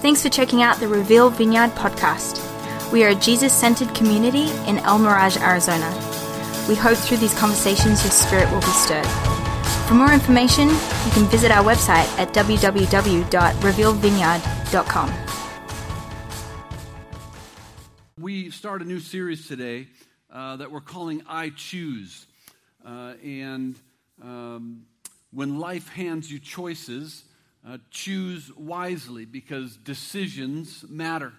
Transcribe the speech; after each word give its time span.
Thanks 0.00 0.22
for 0.22 0.30
checking 0.30 0.62
out 0.62 0.80
the 0.80 0.88
Reveal 0.88 1.28
Vineyard 1.28 1.72
podcast. 1.72 2.40
We 2.90 3.04
are 3.04 3.08
a 3.08 3.14
Jesus 3.14 3.52
centered 3.52 3.94
community 3.94 4.48
in 4.66 4.78
El 4.78 4.98
Mirage, 4.98 5.36
Arizona. 5.36 5.90
We 6.66 6.74
hope 6.74 6.96
through 6.96 7.18
these 7.18 7.38
conversations 7.38 8.02
your 8.02 8.10
spirit 8.10 8.50
will 8.50 8.62
be 8.62 8.66
stirred. 8.68 9.06
For 9.86 9.92
more 9.92 10.10
information, 10.10 10.70
you 10.70 11.10
can 11.12 11.26
visit 11.26 11.50
our 11.50 11.62
website 11.62 12.08
at 12.18 12.32
www.revealvineyard.com. 12.32 15.14
We 18.18 18.50
start 18.50 18.80
a 18.80 18.86
new 18.86 19.00
series 19.00 19.46
today 19.46 19.88
uh, 20.32 20.56
that 20.56 20.72
we're 20.72 20.80
calling 20.80 21.22
I 21.28 21.50
Choose. 21.50 22.24
Uh, 22.82 23.16
and 23.22 23.78
um, 24.22 24.86
when 25.30 25.58
life 25.58 25.90
hands 25.90 26.32
you 26.32 26.38
choices, 26.38 27.26
uh, 27.66 27.78
choose 27.90 28.50
wisely 28.56 29.24
because 29.24 29.76
decisions 29.76 30.84
matter. 30.88 31.32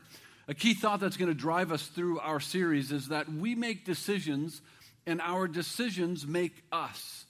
A 0.47 0.53
key 0.53 0.73
thought 0.73 0.99
that's 0.99 1.17
going 1.17 1.29
to 1.29 1.35
drive 1.35 1.71
us 1.71 1.87
through 1.87 2.19
our 2.19 2.39
series 2.39 2.91
is 2.91 3.07
that 3.07 3.31
we 3.31 3.55
make 3.55 3.85
decisions 3.85 4.61
and 5.05 5.21
our 5.21 5.47
decisions 5.47 6.27
make 6.27 6.63
us. 6.71 7.25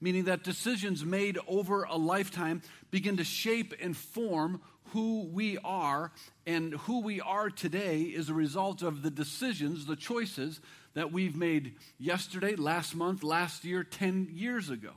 Meaning 0.00 0.24
that 0.24 0.42
decisions 0.42 1.04
made 1.04 1.38
over 1.46 1.84
a 1.84 1.96
lifetime 1.96 2.62
begin 2.90 3.18
to 3.18 3.24
shape 3.24 3.74
and 3.80 3.96
form 3.96 4.60
who 4.92 5.28
we 5.32 5.56
are, 5.64 6.12
and 6.46 6.74
who 6.74 7.00
we 7.00 7.20
are 7.20 7.48
today 7.48 8.02
is 8.02 8.28
a 8.28 8.34
result 8.34 8.82
of 8.82 9.02
the 9.02 9.10
decisions, 9.10 9.86
the 9.86 9.96
choices 9.96 10.60
that 10.94 11.12
we've 11.12 11.36
made 11.36 11.76
yesterday, 11.98 12.56
last 12.56 12.94
month, 12.94 13.22
last 13.22 13.64
year, 13.64 13.84
10 13.84 14.28
years 14.32 14.68
ago. 14.68 14.92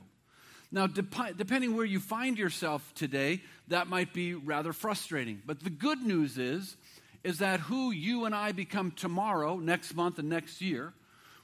Now, 0.76 0.86
dep- 0.86 1.38
depending 1.38 1.74
where 1.74 1.86
you 1.86 1.98
find 2.00 2.38
yourself 2.38 2.92
today, 2.94 3.40
that 3.68 3.86
might 3.86 4.12
be 4.12 4.34
rather 4.34 4.74
frustrating. 4.74 5.40
But 5.46 5.64
the 5.64 5.70
good 5.70 6.02
news 6.02 6.36
is, 6.36 6.76
is 7.24 7.38
that 7.38 7.60
who 7.60 7.92
you 7.92 8.26
and 8.26 8.34
I 8.34 8.52
become 8.52 8.90
tomorrow, 8.90 9.56
next 9.56 9.96
month, 9.96 10.18
and 10.18 10.28
next 10.28 10.60
year 10.60 10.92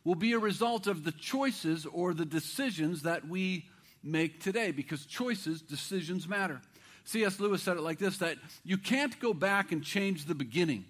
will 0.04 0.16
be 0.16 0.34
a 0.34 0.38
result 0.38 0.86
of 0.86 1.04
the 1.04 1.12
choices 1.12 1.86
or 1.86 2.12
the 2.12 2.26
decisions 2.26 3.04
that 3.04 3.26
we 3.26 3.64
make 4.02 4.38
today 4.42 4.70
because 4.70 5.06
choices, 5.06 5.62
decisions 5.62 6.28
matter. 6.28 6.60
C.S. 7.04 7.40
Lewis 7.40 7.62
said 7.62 7.78
it 7.78 7.82
like 7.82 7.98
this 7.98 8.18
that 8.18 8.36
you 8.66 8.76
can't 8.76 9.18
go 9.18 9.32
back 9.32 9.72
and 9.72 9.82
change 9.82 10.26
the 10.26 10.34
beginning, 10.34 10.84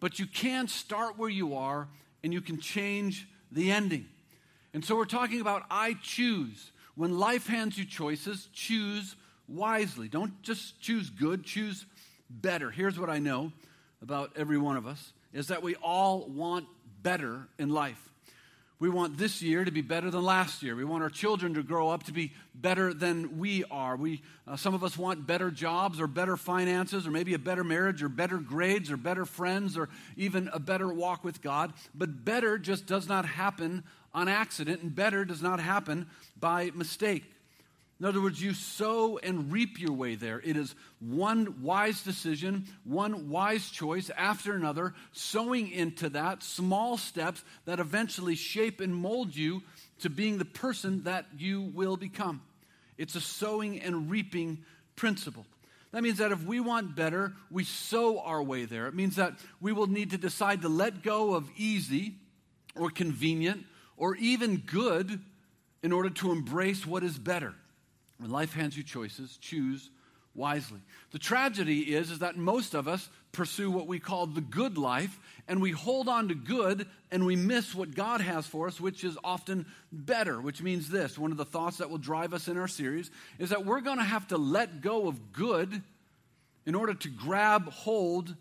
but 0.00 0.18
you 0.18 0.26
can 0.26 0.68
start 0.68 1.16
where 1.16 1.30
you 1.30 1.54
are 1.54 1.88
and 2.22 2.30
you 2.30 2.42
can 2.42 2.60
change 2.60 3.26
the 3.50 3.72
ending. 3.72 4.04
And 4.74 4.84
so 4.84 4.96
we're 4.96 5.06
talking 5.06 5.40
about 5.40 5.62
I 5.70 5.94
choose. 6.02 6.72
When 6.94 7.18
life 7.18 7.46
hands 7.46 7.78
you 7.78 7.84
choices, 7.84 8.48
choose 8.52 9.16
wisely. 9.48 10.08
Don't 10.08 10.40
just 10.42 10.80
choose 10.80 11.10
good, 11.10 11.44
choose 11.44 11.86
better. 12.28 12.70
Here's 12.70 12.98
what 12.98 13.10
I 13.10 13.18
know 13.18 13.52
about 14.02 14.32
every 14.36 14.58
one 14.58 14.76
of 14.76 14.86
us 14.86 15.12
is 15.32 15.48
that 15.48 15.62
we 15.62 15.76
all 15.76 16.26
want 16.26 16.66
better 17.02 17.46
in 17.58 17.68
life. 17.70 18.10
We 18.80 18.88
want 18.88 19.18
this 19.18 19.42
year 19.42 19.62
to 19.62 19.70
be 19.70 19.82
better 19.82 20.10
than 20.10 20.22
last 20.22 20.62
year. 20.62 20.74
We 20.74 20.84
want 20.84 21.02
our 21.02 21.10
children 21.10 21.52
to 21.54 21.62
grow 21.62 21.90
up 21.90 22.04
to 22.04 22.12
be 22.12 22.32
better 22.54 22.94
than 22.94 23.38
we 23.38 23.62
are. 23.70 23.94
We, 23.94 24.22
uh, 24.48 24.56
some 24.56 24.72
of 24.72 24.82
us 24.82 24.96
want 24.96 25.26
better 25.26 25.50
jobs 25.50 26.00
or 26.00 26.06
better 26.06 26.38
finances 26.38 27.06
or 27.06 27.10
maybe 27.10 27.34
a 27.34 27.38
better 27.38 27.62
marriage 27.62 28.02
or 28.02 28.08
better 28.08 28.38
grades 28.38 28.90
or 28.90 28.96
better 28.96 29.26
friends 29.26 29.76
or 29.76 29.90
even 30.16 30.48
a 30.54 30.58
better 30.58 30.90
walk 30.90 31.24
with 31.24 31.42
God. 31.42 31.74
But 31.94 32.24
better 32.24 32.56
just 32.56 32.86
does 32.86 33.06
not 33.06 33.26
happen 33.26 33.84
on 34.12 34.28
accident, 34.28 34.82
and 34.82 34.94
better 34.94 35.24
does 35.24 35.42
not 35.42 35.60
happen 35.60 36.08
by 36.38 36.70
mistake. 36.74 37.24
In 38.00 38.06
other 38.06 38.22
words, 38.22 38.40
you 38.40 38.54
sow 38.54 39.18
and 39.18 39.52
reap 39.52 39.78
your 39.78 39.92
way 39.92 40.14
there. 40.14 40.40
It 40.42 40.56
is 40.56 40.74
one 41.00 41.62
wise 41.62 42.02
decision, 42.02 42.64
one 42.84 43.28
wise 43.28 43.68
choice 43.68 44.10
after 44.16 44.54
another, 44.54 44.94
sowing 45.12 45.70
into 45.70 46.08
that 46.10 46.42
small 46.42 46.96
steps 46.96 47.44
that 47.66 47.78
eventually 47.78 48.36
shape 48.36 48.80
and 48.80 48.96
mold 48.96 49.36
you 49.36 49.62
to 49.98 50.08
being 50.08 50.38
the 50.38 50.46
person 50.46 51.02
that 51.04 51.26
you 51.36 51.60
will 51.60 51.98
become. 51.98 52.40
It's 52.96 53.16
a 53.16 53.20
sowing 53.20 53.80
and 53.80 54.10
reaping 54.10 54.64
principle. 54.96 55.44
That 55.92 56.02
means 56.02 56.18
that 56.18 56.32
if 56.32 56.42
we 56.44 56.58
want 56.58 56.96
better, 56.96 57.34
we 57.50 57.64
sow 57.64 58.20
our 58.20 58.42
way 58.42 58.64
there. 58.64 58.86
It 58.86 58.94
means 58.94 59.16
that 59.16 59.34
we 59.60 59.72
will 59.72 59.88
need 59.88 60.10
to 60.12 60.18
decide 60.18 60.62
to 60.62 60.70
let 60.70 61.02
go 61.02 61.34
of 61.34 61.50
easy 61.56 62.14
or 62.76 62.88
convenient 62.88 63.66
or 64.00 64.16
even 64.16 64.56
good 64.56 65.20
in 65.82 65.92
order 65.92 66.08
to 66.08 66.32
embrace 66.32 66.86
what 66.86 67.04
is 67.04 67.18
better. 67.18 67.54
When 68.18 68.30
life 68.30 68.54
hands 68.54 68.76
you 68.76 68.82
choices, 68.82 69.36
choose 69.36 69.90
wisely. 70.34 70.80
The 71.12 71.18
tragedy 71.18 71.94
is, 71.94 72.10
is 72.10 72.20
that 72.20 72.36
most 72.36 72.74
of 72.74 72.88
us 72.88 73.10
pursue 73.30 73.70
what 73.70 73.86
we 73.86 74.00
call 74.00 74.26
the 74.26 74.40
good 74.40 74.78
life, 74.78 75.18
and 75.46 75.60
we 75.60 75.70
hold 75.70 76.08
on 76.08 76.28
to 76.28 76.34
good 76.34 76.86
and 77.10 77.26
we 77.26 77.36
miss 77.36 77.74
what 77.74 77.94
God 77.94 78.22
has 78.22 78.46
for 78.46 78.68
us, 78.68 78.80
which 78.80 79.04
is 79.04 79.18
often 79.22 79.66
better, 79.92 80.40
which 80.40 80.62
means 80.62 80.88
this. 80.88 81.18
One 81.18 81.30
of 81.30 81.36
the 81.36 81.44
thoughts 81.44 81.76
that 81.76 81.90
will 81.90 81.98
drive 81.98 82.32
us 82.32 82.48
in 82.48 82.56
our 82.56 82.68
series 82.68 83.10
is 83.38 83.50
that 83.50 83.66
we're 83.66 83.80
going 83.80 83.98
to 83.98 84.04
have 84.04 84.28
to 84.28 84.38
let 84.38 84.80
go 84.80 85.08
of 85.08 85.32
good 85.32 85.82
in 86.64 86.74
order 86.74 86.94
to 86.94 87.08
grab 87.08 87.70
hold 87.70 88.34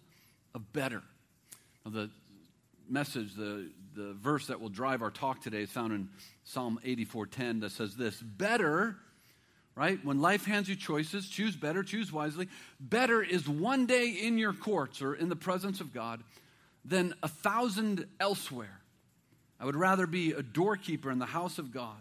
of 0.55 0.71
better. 0.71 1.01
Now, 1.85 1.91
the 1.91 2.09
message, 2.89 3.35
the, 3.35 3.69
the 3.95 4.13
verse 4.13 4.47
that 4.47 4.61
will 4.61 4.69
drive 4.69 5.01
our 5.01 5.11
talk 5.11 5.41
today 5.41 5.61
is 5.61 5.71
found 5.71 5.93
in 5.93 6.09
Psalm 6.43 6.79
84:10 6.83 7.61
that 7.61 7.71
says 7.71 7.95
this, 7.95 8.21
better 8.21 8.97
right? 9.79 10.03
When 10.03 10.19
life 10.19 10.43
hands 10.43 10.67
you 10.67 10.75
choices, 10.75 11.29
choose 11.29 11.55
better, 11.55 11.83
choose 11.83 12.11
wisely. 12.11 12.49
Better 12.81 13.23
is 13.23 13.47
one 13.47 13.85
day 13.85 14.09
in 14.09 14.37
your 14.37 14.51
courts 14.51 15.01
or 15.01 15.15
in 15.15 15.29
the 15.29 15.37
presence 15.37 15.79
of 15.79 15.93
God 15.93 16.21
than 16.83 17.13
a 17.23 17.29
thousand 17.29 18.05
elsewhere. 18.19 18.81
I 19.57 19.65
would 19.65 19.77
rather 19.77 20.05
be 20.05 20.33
a 20.33 20.43
doorkeeper 20.43 21.09
in 21.09 21.19
the 21.19 21.25
house 21.25 21.59
of 21.59 21.71
God 21.71 21.95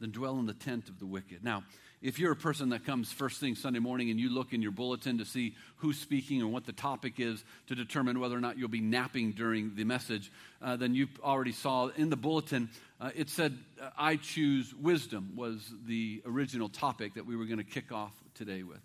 than 0.00 0.10
dwell 0.10 0.38
in 0.38 0.46
the 0.46 0.54
tent 0.54 0.88
of 0.88 0.98
the 0.98 1.06
wicked. 1.06 1.42
Now, 1.42 1.64
if 2.02 2.18
you're 2.18 2.32
a 2.32 2.36
person 2.36 2.68
that 2.70 2.84
comes 2.84 3.10
first 3.10 3.40
thing 3.40 3.54
Sunday 3.54 3.78
morning 3.78 4.10
and 4.10 4.20
you 4.20 4.28
look 4.28 4.52
in 4.52 4.60
your 4.60 4.70
bulletin 4.70 5.18
to 5.18 5.24
see 5.24 5.54
who's 5.76 5.98
speaking 5.98 6.42
and 6.42 6.52
what 6.52 6.66
the 6.66 6.72
topic 6.72 7.14
is 7.18 7.42
to 7.68 7.74
determine 7.74 8.20
whether 8.20 8.36
or 8.36 8.40
not 8.40 8.58
you'll 8.58 8.68
be 8.68 8.82
napping 8.82 9.32
during 9.32 9.74
the 9.74 9.84
message, 9.84 10.30
uh, 10.60 10.76
then 10.76 10.94
you 10.94 11.08
already 11.22 11.52
saw 11.52 11.88
in 11.96 12.10
the 12.10 12.16
bulletin 12.16 12.68
uh, 13.00 13.10
it 13.14 13.28
said, 13.28 13.58
I 13.98 14.16
choose 14.16 14.74
wisdom 14.74 15.32
was 15.36 15.70
the 15.86 16.22
original 16.24 16.68
topic 16.68 17.14
that 17.14 17.26
we 17.26 17.36
were 17.36 17.44
going 17.44 17.58
to 17.58 17.64
kick 17.64 17.92
off 17.92 18.12
today 18.34 18.62
with. 18.62 18.80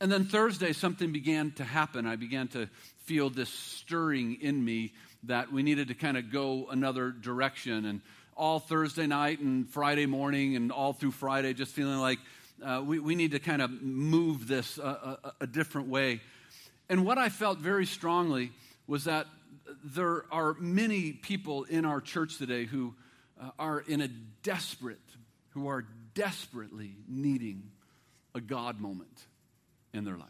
And 0.00 0.10
then 0.10 0.24
Thursday, 0.24 0.72
something 0.72 1.12
began 1.12 1.52
to 1.52 1.64
happen. 1.64 2.06
I 2.06 2.16
began 2.16 2.48
to 2.48 2.68
feel 3.04 3.30
this 3.30 3.48
stirring 3.48 4.38
in 4.40 4.64
me 4.64 4.92
that 5.24 5.52
we 5.52 5.62
needed 5.62 5.88
to 5.88 5.94
kind 5.94 6.16
of 6.16 6.32
go 6.32 6.68
another 6.70 7.10
direction. 7.10 7.84
And 7.84 8.00
all 8.38 8.60
Thursday 8.60 9.06
night 9.06 9.40
and 9.40 9.68
Friday 9.68 10.06
morning 10.06 10.54
and 10.54 10.70
all 10.70 10.92
through 10.92 11.10
Friday, 11.10 11.52
just 11.52 11.72
feeling 11.72 11.98
like 11.98 12.20
uh, 12.64 12.80
we, 12.84 13.00
we 13.00 13.16
need 13.16 13.32
to 13.32 13.40
kind 13.40 13.60
of 13.60 13.82
move 13.82 14.46
this 14.46 14.78
a, 14.78 15.18
a, 15.24 15.32
a 15.40 15.46
different 15.46 15.88
way. 15.88 16.20
And 16.88 17.04
what 17.04 17.18
I 17.18 17.28
felt 17.30 17.58
very 17.58 17.84
strongly 17.84 18.52
was 18.86 19.04
that 19.04 19.26
there 19.84 20.24
are 20.30 20.54
many 20.54 21.12
people 21.12 21.64
in 21.64 21.84
our 21.84 22.00
church 22.00 22.38
today 22.38 22.64
who 22.64 22.94
uh, 23.40 23.50
are 23.58 23.80
in 23.80 24.00
a 24.00 24.08
desperate, 24.44 24.98
who 25.50 25.68
are 25.68 25.84
desperately 26.14 26.92
needing 27.08 27.64
a 28.36 28.40
God 28.40 28.80
moment 28.80 29.26
in 29.92 30.04
their 30.04 30.16
life. 30.16 30.28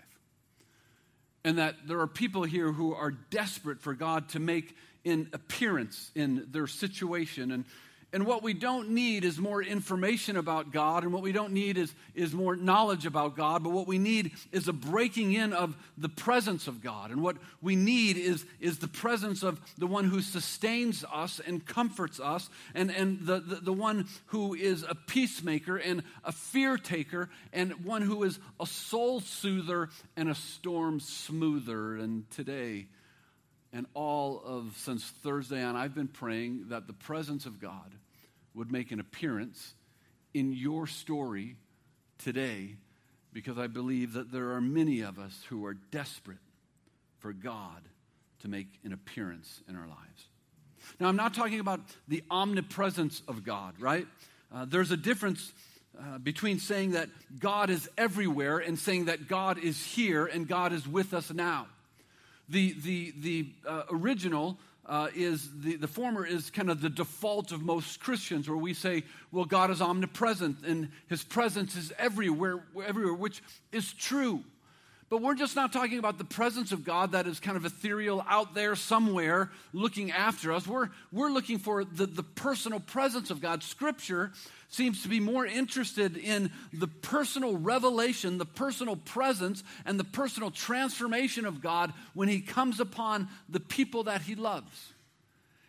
And 1.45 1.59
that 1.59 1.77
there 1.87 2.01
are 2.01 2.07
people 2.07 2.43
here 2.43 2.73
who 2.73 2.95
are 2.95 3.11
desperate 3.11 3.81
for 3.81 3.93
God 3.93 4.31
to 4.31 4.41
make 4.41 4.75
an 5.05 5.29
appearance 5.33 6.11
in 6.15 6.47
their 6.51 6.67
situation. 6.67 7.53
And 7.53 7.65
and 8.11 8.25
what 8.25 8.43
we 8.43 8.55
don't 8.55 8.91
need 8.91 9.23
is 9.23 9.39
more 9.39 9.63
information 9.63 10.39
about 10.39 10.73
God, 10.73 11.03
and 11.03 11.13
what 11.13 11.23
we 11.23 11.33
don't 11.33 11.53
need 11.53 11.77
is, 11.77 11.93
is 12.15 12.33
more 12.33 12.57
knowledge 12.57 13.05
about 13.05 13.37
God, 13.37 13.63
but 13.63 13.71
what 13.71 13.87
we 13.87 13.99
need 13.99 14.33
is 14.51 14.67
a 14.67 14.73
breaking 14.73 15.35
in 15.35 15.53
of 15.53 15.77
the 15.99 16.09
presence 16.09 16.69
of 16.69 16.83
God. 16.83 17.11
And 17.11 17.23
what 17.23 17.37
we 17.61 17.77
need 17.77 18.17
is, 18.17 18.47
is 18.61 18.79
the 18.79 18.89
presence 18.89 19.43
of 19.43 19.61
the 19.77 19.87
one 19.87 20.05
who 20.05 20.23
sustains 20.23 21.05
us 21.13 21.39
and 21.47 21.65
comforts 21.67 22.19
us, 22.19 22.49
and, 22.75 22.91
and 22.91 23.27
the, 23.27 23.41
the, 23.41 23.57
the 23.57 23.73
one 23.75 24.09
who 24.27 24.55
is 24.55 24.85
a 24.89 24.95
peacemaker 24.95 25.77
and 25.77 26.03
a 26.25 26.33
fear 26.33 26.79
taker, 26.79 27.29
and 27.53 27.85
one 27.85 28.01
who 28.01 28.23
is 28.23 28.39
a 28.59 28.67
soul 28.67 29.21
soother 29.21 29.91
and 30.17 30.31
a 30.31 30.35
storm 30.35 30.99
smoother. 30.99 31.97
And 31.97 32.29
today, 32.31 32.87
and 33.73 33.87
all 33.95 34.43
of 34.45 34.77
since 34.77 35.05
Thursday 35.05 35.63
on, 35.63 35.77
I've 35.77 35.95
been 35.95 36.09
praying 36.09 36.69
that 36.69 36.87
the 36.87 36.93
presence 36.93 37.47
of 37.47 37.61
God 37.61 37.95
would 38.55 38.73
make 38.73 38.93
an 38.93 39.01
appearance 39.01 39.75
in 40.35 40.53
your 40.53 40.87
story 40.87 41.57
today 42.19 42.77
because 43.33 43.59
I 43.59 43.67
believe 43.67 44.15
that 44.15 44.33
there 44.33 44.53
are 44.53 44.61
many 44.61 45.01
of 45.01 45.19
us 45.19 45.45
who 45.49 45.65
are 45.67 45.75
desperate 45.75 46.39
for 47.19 47.33
God 47.33 47.83
to 48.41 48.49
make 48.49 48.69
an 48.85 48.93
appearance 48.93 49.63
in 49.69 49.77
our 49.77 49.87
lives. 49.87 50.27
Now, 50.99 51.09
I'm 51.09 51.17
not 51.17 51.35
talking 51.35 51.61
about 51.61 51.81
the 52.07 52.23
omnipresence 52.31 53.23
of 53.29 53.45
God, 53.45 53.75
right? 53.81 54.07
Uh, 54.53 54.65
there's 54.65 54.91
a 54.91 54.97
difference 54.97 55.53
uh, 55.99 56.19
between 56.19 56.59
saying 56.59 56.93
that 56.93 57.09
God 57.39 57.71
is 57.71 57.89
everywhere 57.99 58.59
and 58.59 58.79
saying 58.79 59.07
that 59.07 59.29
God 59.29 59.59
is 59.59 59.85
here 59.85 60.27
and 60.27 60.47
God 60.47 60.73
is 60.73 60.87
with 60.87 61.13
us 61.13 61.33
now. 61.33 61.67
The, 62.49 62.75
the, 62.81 63.15
the 63.19 63.47
uh, 63.67 63.83
original 63.91 64.59
uh, 64.87 65.09
is 65.15 65.51
the, 65.61 65.77
the 65.77 65.87
former 65.87 66.25
is 66.25 66.51
kind 66.51 66.71
of 66.71 66.81
the 66.81 66.89
default 66.89 67.53
of 67.53 67.63
most 67.63 68.01
Christians, 68.01 68.49
where 68.49 68.57
we 68.57 68.73
say, 68.73 69.05
well, 69.33 69.45
God 69.45 69.71
is 69.71 69.83
omnipresent 69.83 70.65
and 70.65 70.89
his 71.09 71.23
presence 71.23 71.77
is 71.77 71.93
everywhere, 71.99 72.65
everywhere, 72.87 73.15
which 73.15 73.43
is 73.71 73.93
true. 73.93 74.43
But 75.11 75.23
we're 75.23 75.35
just 75.35 75.57
not 75.57 75.73
talking 75.73 75.99
about 75.99 76.19
the 76.19 76.25
presence 76.25 76.71
of 76.71 76.85
God 76.85 77.13
that 77.13 77.27
is 77.27 77.41
kind 77.41 77.57
of 77.57 77.65
ethereal 77.65 78.23
out 78.29 78.55
there 78.55 78.77
somewhere 78.77 79.51
looking 79.73 80.11
after 80.11 80.53
us. 80.53 80.67
We're, 80.67 80.91
we're 81.11 81.31
looking 81.31 81.59
for 81.59 81.83
the, 81.83 82.05
the 82.05 82.23
personal 82.23 82.79
presence 82.79 83.31
of 83.31 83.41
God. 83.41 83.63
Scripture 83.63 84.33
seems 84.69 85.03
to 85.03 85.09
be 85.09 85.19
more 85.19 85.47
interested 85.47 86.19
in 86.19 86.51
the 86.75 86.89
personal 86.89 87.57
revelation, 87.57 88.37
the 88.37 88.45
personal 88.45 88.97
presence, 88.97 89.65
and 89.87 89.99
the 89.99 90.05
personal 90.05 90.51
transformation 90.51 91.47
of 91.47 91.63
God 91.63 91.95
when 92.13 92.29
He 92.29 92.43
comes 92.43 92.79
upon 92.79 93.29
the 93.49 93.61
people 93.61 94.05
that 94.05 94.21
He 94.21 94.35
loves. 94.35 94.93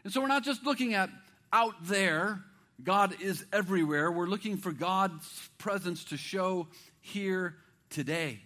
And 0.04 0.12
so 0.12 0.20
we're 0.20 0.28
not 0.28 0.44
just 0.44 0.66
looking 0.66 0.96
at 0.96 1.10
out 1.54 1.76
there, 1.84 2.42
God 2.84 3.16
is 3.22 3.46
everywhere. 3.54 4.12
We're 4.12 4.26
looking 4.26 4.58
for 4.58 4.74
God's 4.74 5.50
presence 5.58 6.04
to 6.06 6.18
show 6.18 6.68
here 7.00 7.56
today. 7.90 8.40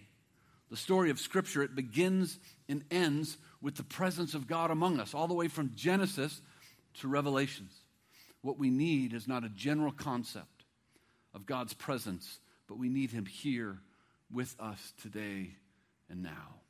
The 0.70 0.76
story 0.76 1.10
of 1.10 1.20
Scripture, 1.20 1.62
it 1.62 1.74
begins 1.74 2.38
and 2.68 2.84
ends 2.90 3.38
with 3.60 3.76
the 3.76 3.84
presence 3.84 4.34
of 4.34 4.46
God 4.46 4.70
among 4.70 4.98
us, 4.98 5.14
all 5.14 5.28
the 5.28 5.34
way 5.34 5.48
from 5.48 5.72
Genesis 5.74 6.40
to 6.94 7.08
Revelations. 7.08 7.72
What 8.42 8.58
we 8.58 8.70
need 8.70 9.12
is 9.12 9.28
not 9.28 9.44
a 9.44 9.48
general 9.48 9.92
concept 9.92 10.64
of 11.34 11.46
God's 11.46 11.74
presence, 11.74 12.40
but 12.68 12.78
we 12.78 12.88
need 12.88 13.10
Him 13.10 13.26
here 13.26 13.78
with 14.30 14.54
us 14.58 14.92
today 15.00 15.56
and 16.10 16.22
now. 16.22 16.60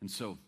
And 0.00 0.10
so 0.10 0.38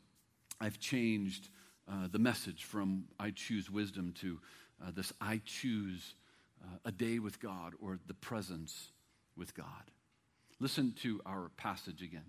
I've 0.60 0.78
changed 0.78 1.48
uh, 1.90 2.08
the 2.10 2.18
message 2.18 2.64
from 2.64 3.04
I 3.18 3.30
choose 3.30 3.70
wisdom 3.70 4.12
to 4.20 4.38
uh, 4.80 4.90
this 4.94 5.12
I 5.20 5.40
choose 5.44 6.14
uh, 6.62 6.76
a 6.84 6.92
day 6.92 7.18
with 7.18 7.40
God 7.40 7.74
or 7.80 7.98
the 8.06 8.14
presence 8.14 8.90
with 9.36 9.54
God. 9.54 9.66
Listen 10.60 10.92
to 11.02 11.20
our 11.24 11.50
passage 11.56 12.02
again. 12.02 12.24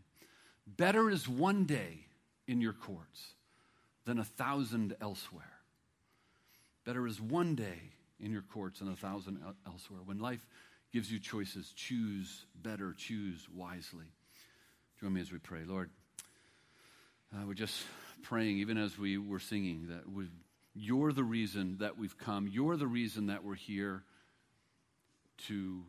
Better 0.78 1.10
is 1.10 1.28
one 1.28 1.66
day 1.66 2.06
in 2.48 2.62
your 2.62 2.74
courts 2.74 3.34
than 4.06 4.20
a 4.20 4.24
thousand 4.24 4.96
elsewhere. 5.02 5.44
Better 6.86 7.06
is 7.08 7.22
one 7.22 7.56
day 7.56 7.80
in 8.20 8.32
your 8.32 8.42
courts 8.42 8.80
than 8.80 8.90
a 8.90 8.96
thousand 8.96 9.40
elsewhere. 9.66 10.02
When 10.04 10.20
life 10.20 10.46
gives 10.92 11.12
you 11.12 11.20
choices, 11.20 11.72
choose 11.76 12.46
better, 12.56 12.94
choose 12.98 13.48
wisely. 13.54 14.12
Join 15.00 15.14
me 15.14 15.22
as 15.22 15.32
we 15.32 15.38
pray. 15.40 15.64
Lord, 15.66 15.90
uh, 17.34 17.46
we're 17.46 17.54
just 17.54 17.84
praying, 18.24 18.58
even 18.58 18.78
as 18.78 18.98
we 18.98 19.18
were 19.18 19.40
singing, 19.40 19.88
that 19.90 20.04
you're 20.74 21.14
the 21.14 21.24
reason 21.24 21.78
that 21.80 21.98
we've 21.98 22.18
come. 22.18 22.48
You're 22.52 22.76
the 22.76 22.88
reason 22.88 23.28
that 23.28 23.44
we're 23.44 23.56
here 23.56 24.04
to 25.48 25.84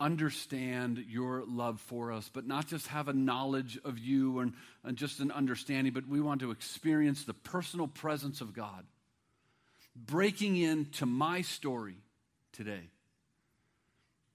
understand 0.00 1.04
your 1.08 1.42
love 1.46 1.80
for 1.80 2.12
us, 2.12 2.30
but 2.32 2.46
not 2.46 2.66
just 2.66 2.86
have 2.88 3.08
a 3.08 3.12
knowledge 3.12 3.78
of 3.84 3.98
you 3.98 4.38
and, 4.38 4.52
and 4.84 4.96
just 4.96 5.20
an 5.20 5.32
understanding, 5.32 5.92
but 5.92 6.06
we 6.06 6.20
want 6.20 6.40
to 6.40 6.50
experience 6.50 7.24
the 7.24 7.34
personal 7.34 7.88
presence 7.88 8.40
of 8.40 8.54
God 8.54 8.84
breaking 10.06 10.56
into 10.56 11.06
my 11.06 11.42
story 11.42 11.96
today. 12.52 12.90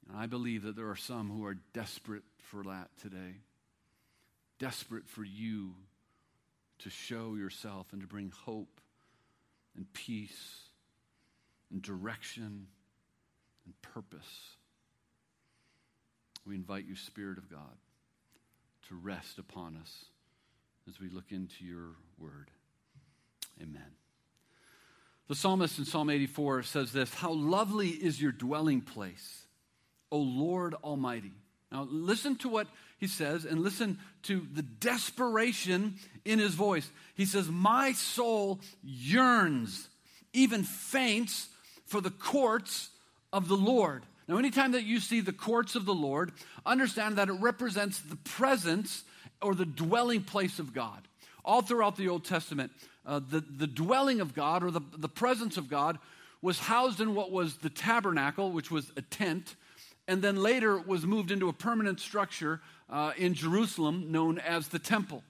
And 0.10 0.18
I 0.18 0.26
believe 0.26 0.64
that 0.64 0.76
there 0.76 0.90
are 0.90 0.96
some 0.96 1.30
who 1.30 1.46
are 1.46 1.58
desperate 1.74 2.24
for 2.38 2.64
that 2.64 2.90
today, 3.02 3.38
desperate 4.60 5.08
for 5.08 5.24
you 5.24 5.74
to 6.80 6.90
show 6.90 7.36
yourself 7.36 7.88
and 7.94 8.02
to 8.02 8.08
bring 8.08 8.32
hope 8.46 8.82
and 9.76 9.92
peace 9.94 10.60
and 11.72 11.82
direction 11.82 12.68
and 13.66 13.82
purpose. 13.82 14.58
We 16.46 16.56
invite 16.56 16.86
you, 16.88 16.96
Spirit 16.96 17.38
of 17.38 17.50
God, 17.50 17.78
to 18.90 18.96
rest 18.96 19.40
upon 19.40 19.78
us 19.82 20.06
as 20.88 21.00
we 21.00 21.10
look 21.10 21.32
into 21.32 21.64
your 21.64 21.96
word. 22.20 22.52
Amen. 23.62 23.96
The 25.28 25.36
psalmist 25.36 25.80
in 25.80 25.86
Psalm 25.86 26.10
84 26.10 26.64
says 26.64 26.92
this 26.92 27.14
How 27.14 27.32
lovely 27.32 27.90
is 27.90 28.22
your 28.22 28.32
dwelling 28.32 28.82
place, 28.82 29.46
O 30.12 30.18
Lord 30.18 30.76
Almighty. 30.84 31.32
Now, 31.72 31.88
listen 31.90 32.36
to 32.38 32.50
what 32.50 32.68
he 33.00 33.08
says 33.08 33.46
and 33.46 33.62
listen 33.62 33.98
to 34.24 34.46
the 34.54 34.62
desperation 34.62 35.96
in 36.24 36.40
his 36.40 36.54
voice. 36.54 36.90
He 37.16 37.26
says, 37.26 37.50
My 37.50 37.94
soul 37.94 38.60
yearns, 38.84 39.88
even 40.34 40.64
faints, 40.64 41.48
for 41.86 42.00
the 42.00 42.12
courts 42.12 42.90
of 43.32 43.48
the 43.48 43.58
Lord. 43.58 44.04
Now, 44.28 44.38
anytime 44.38 44.72
that 44.72 44.84
you 44.84 45.00
see 45.00 45.22
the 45.22 45.34
courts 45.34 45.76
of 45.76 45.86
the 45.86 45.94
Lord, 45.94 46.32
understand 46.66 47.18
that 47.18 47.30
it 47.30 47.34
represents 47.34 48.00
the 48.00 48.16
presence 48.16 49.04
or 49.42 49.54
the 49.54 49.66
dwelling 49.66 50.24
place 50.24 50.60
of 50.60 50.74
God. 50.74 51.08
All 51.44 51.62
throughout 51.62 51.98
the 51.98 52.08
Old 52.08 52.24
Testament, 52.24 52.72
uh, 53.06 53.20
the, 53.20 53.42
the 53.42 53.68
dwelling 53.68 54.22
of 54.22 54.34
God 54.34 54.64
or 54.64 54.72
the, 54.72 54.82
the 54.98 55.10
presence 55.10 55.58
of 55.58 55.70
God 55.70 56.00
was 56.42 56.60
housed 56.60 57.02
in 57.02 57.16
what 57.16 57.32
was 57.32 57.58
the 57.58 57.70
tabernacle, 57.70 58.52
which 58.52 58.72
was 58.72 58.92
a 58.96 59.02
tent, 59.02 59.56
and 60.08 60.22
then 60.22 60.38
later 60.38 60.78
was 60.78 61.06
moved 61.06 61.32
into 61.32 61.50
a 61.50 61.54
permanent 61.54 62.00
structure 62.00 62.62
uh, 62.90 63.12
in 63.18 63.34
Jerusalem 63.34 64.12
known 64.12 64.40
as 64.40 64.68
the 64.70 64.80
temple. 64.80 65.24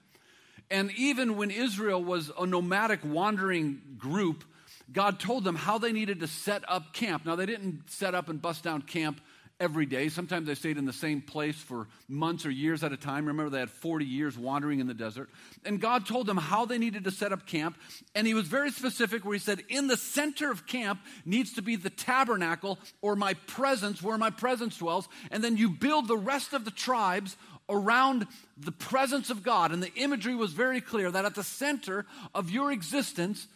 And 0.70 0.90
even 0.92 1.36
when 1.36 1.50
Israel 1.50 2.02
was 2.02 2.30
a 2.38 2.46
nomadic 2.46 3.00
wandering 3.04 3.80
group, 3.98 4.44
God 4.92 5.18
told 5.18 5.44
them 5.44 5.56
how 5.56 5.78
they 5.78 5.92
needed 5.92 6.20
to 6.20 6.26
set 6.26 6.62
up 6.68 6.92
camp. 6.92 7.24
Now, 7.24 7.36
they 7.36 7.46
didn't 7.46 7.90
set 7.90 8.14
up 8.14 8.28
and 8.28 8.40
bust 8.40 8.62
down 8.62 8.82
camp 8.82 9.20
every 9.60 9.86
day. 9.86 10.08
Sometimes 10.08 10.46
they 10.46 10.54
stayed 10.54 10.78
in 10.78 10.84
the 10.84 10.92
same 10.92 11.20
place 11.20 11.56
for 11.56 11.86
months 12.08 12.44
or 12.44 12.50
years 12.50 12.82
at 12.82 12.92
a 12.92 12.96
time. 12.96 13.26
Remember, 13.26 13.50
they 13.50 13.60
had 13.60 13.70
40 13.70 14.04
years 14.04 14.36
wandering 14.36 14.80
in 14.80 14.86
the 14.86 14.94
desert. 14.94 15.30
And 15.64 15.80
God 15.80 16.06
told 16.06 16.26
them 16.26 16.36
how 16.36 16.64
they 16.64 16.78
needed 16.78 17.04
to 17.04 17.10
set 17.10 17.32
up 17.32 17.46
camp. 17.46 17.78
And 18.14 18.26
He 18.26 18.34
was 18.34 18.48
very 18.48 18.70
specific 18.70 19.24
where 19.24 19.34
He 19.34 19.38
said, 19.38 19.62
In 19.68 19.86
the 19.86 19.96
center 19.96 20.50
of 20.50 20.66
camp 20.66 21.00
needs 21.24 21.52
to 21.54 21.62
be 21.62 21.76
the 21.76 21.90
tabernacle 21.90 22.78
or 23.00 23.16
my 23.16 23.34
presence, 23.46 24.02
where 24.02 24.18
my 24.18 24.30
presence 24.30 24.78
dwells. 24.78 25.08
And 25.30 25.42
then 25.42 25.56
you 25.56 25.70
build 25.70 26.08
the 26.08 26.18
rest 26.18 26.52
of 26.52 26.64
the 26.64 26.70
tribes 26.70 27.36
around 27.68 28.26
the 28.56 28.72
presence 28.72 29.30
of 29.30 29.42
God. 29.42 29.72
And 29.72 29.82
the 29.82 29.94
imagery 29.94 30.34
was 30.34 30.52
very 30.52 30.80
clear 30.80 31.10
that 31.10 31.24
at 31.24 31.34
the 31.34 31.44
center 31.44 32.06
of 32.34 32.50
your 32.50 32.72
existence, 32.72 33.46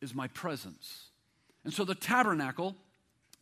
is 0.00 0.14
my 0.14 0.28
presence. 0.28 1.08
And 1.64 1.72
so 1.72 1.84
the 1.84 1.94
tabernacle, 1.94 2.76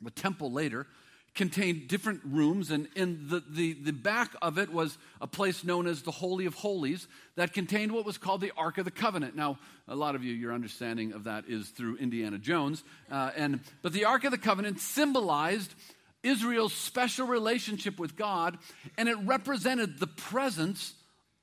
the 0.00 0.10
temple 0.10 0.50
later, 0.50 0.86
contained 1.34 1.88
different 1.88 2.20
rooms, 2.24 2.70
and 2.70 2.86
in 2.94 3.26
the, 3.28 3.42
the, 3.50 3.72
the 3.72 3.92
back 3.92 4.30
of 4.40 4.56
it 4.56 4.72
was 4.72 4.96
a 5.20 5.26
place 5.26 5.64
known 5.64 5.86
as 5.86 6.02
the 6.02 6.12
Holy 6.12 6.46
of 6.46 6.54
Holies 6.54 7.08
that 7.34 7.52
contained 7.52 7.90
what 7.90 8.06
was 8.06 8.18
called 8.18 8.40
the 8.40 8.52
Ark 8.56 8.78
of 8.78 8.84
the 8.84 8.90
Covenant. 8.92 9.34
Now, 9.34 9.58
a 9.88 9.96
lot 9.96 10.14
of 10.14 10.22
you, 10.22 10.32
your 10.32 10.52
understanding 10.52 11.12
of 11.12 11.24
that 11.24 11.44
is 11.48 11.68
through 11.70 11.96
Indiana 11.96 12.38
Jones. 12.38 12.84
Uh, 13.10 13.30
and, 13.36 13.60
but 13.82 13.92
the 13.92 14.04
Ark 14.04 14.22
of 14.22 14.30
the 14.30 14.38
Covenant 14.38 14.78
symbolized 14.78 15.74
Israel's 16.22 16.72
special 16.72 17.26
relationship 17.26 17.98
with 17.98 18.16
God, 18.16 18.56
and 18.96 19.08
it 19.08 19.16
represented 19.24 19.98
the 19.98 20.06
presence 20.06 20.94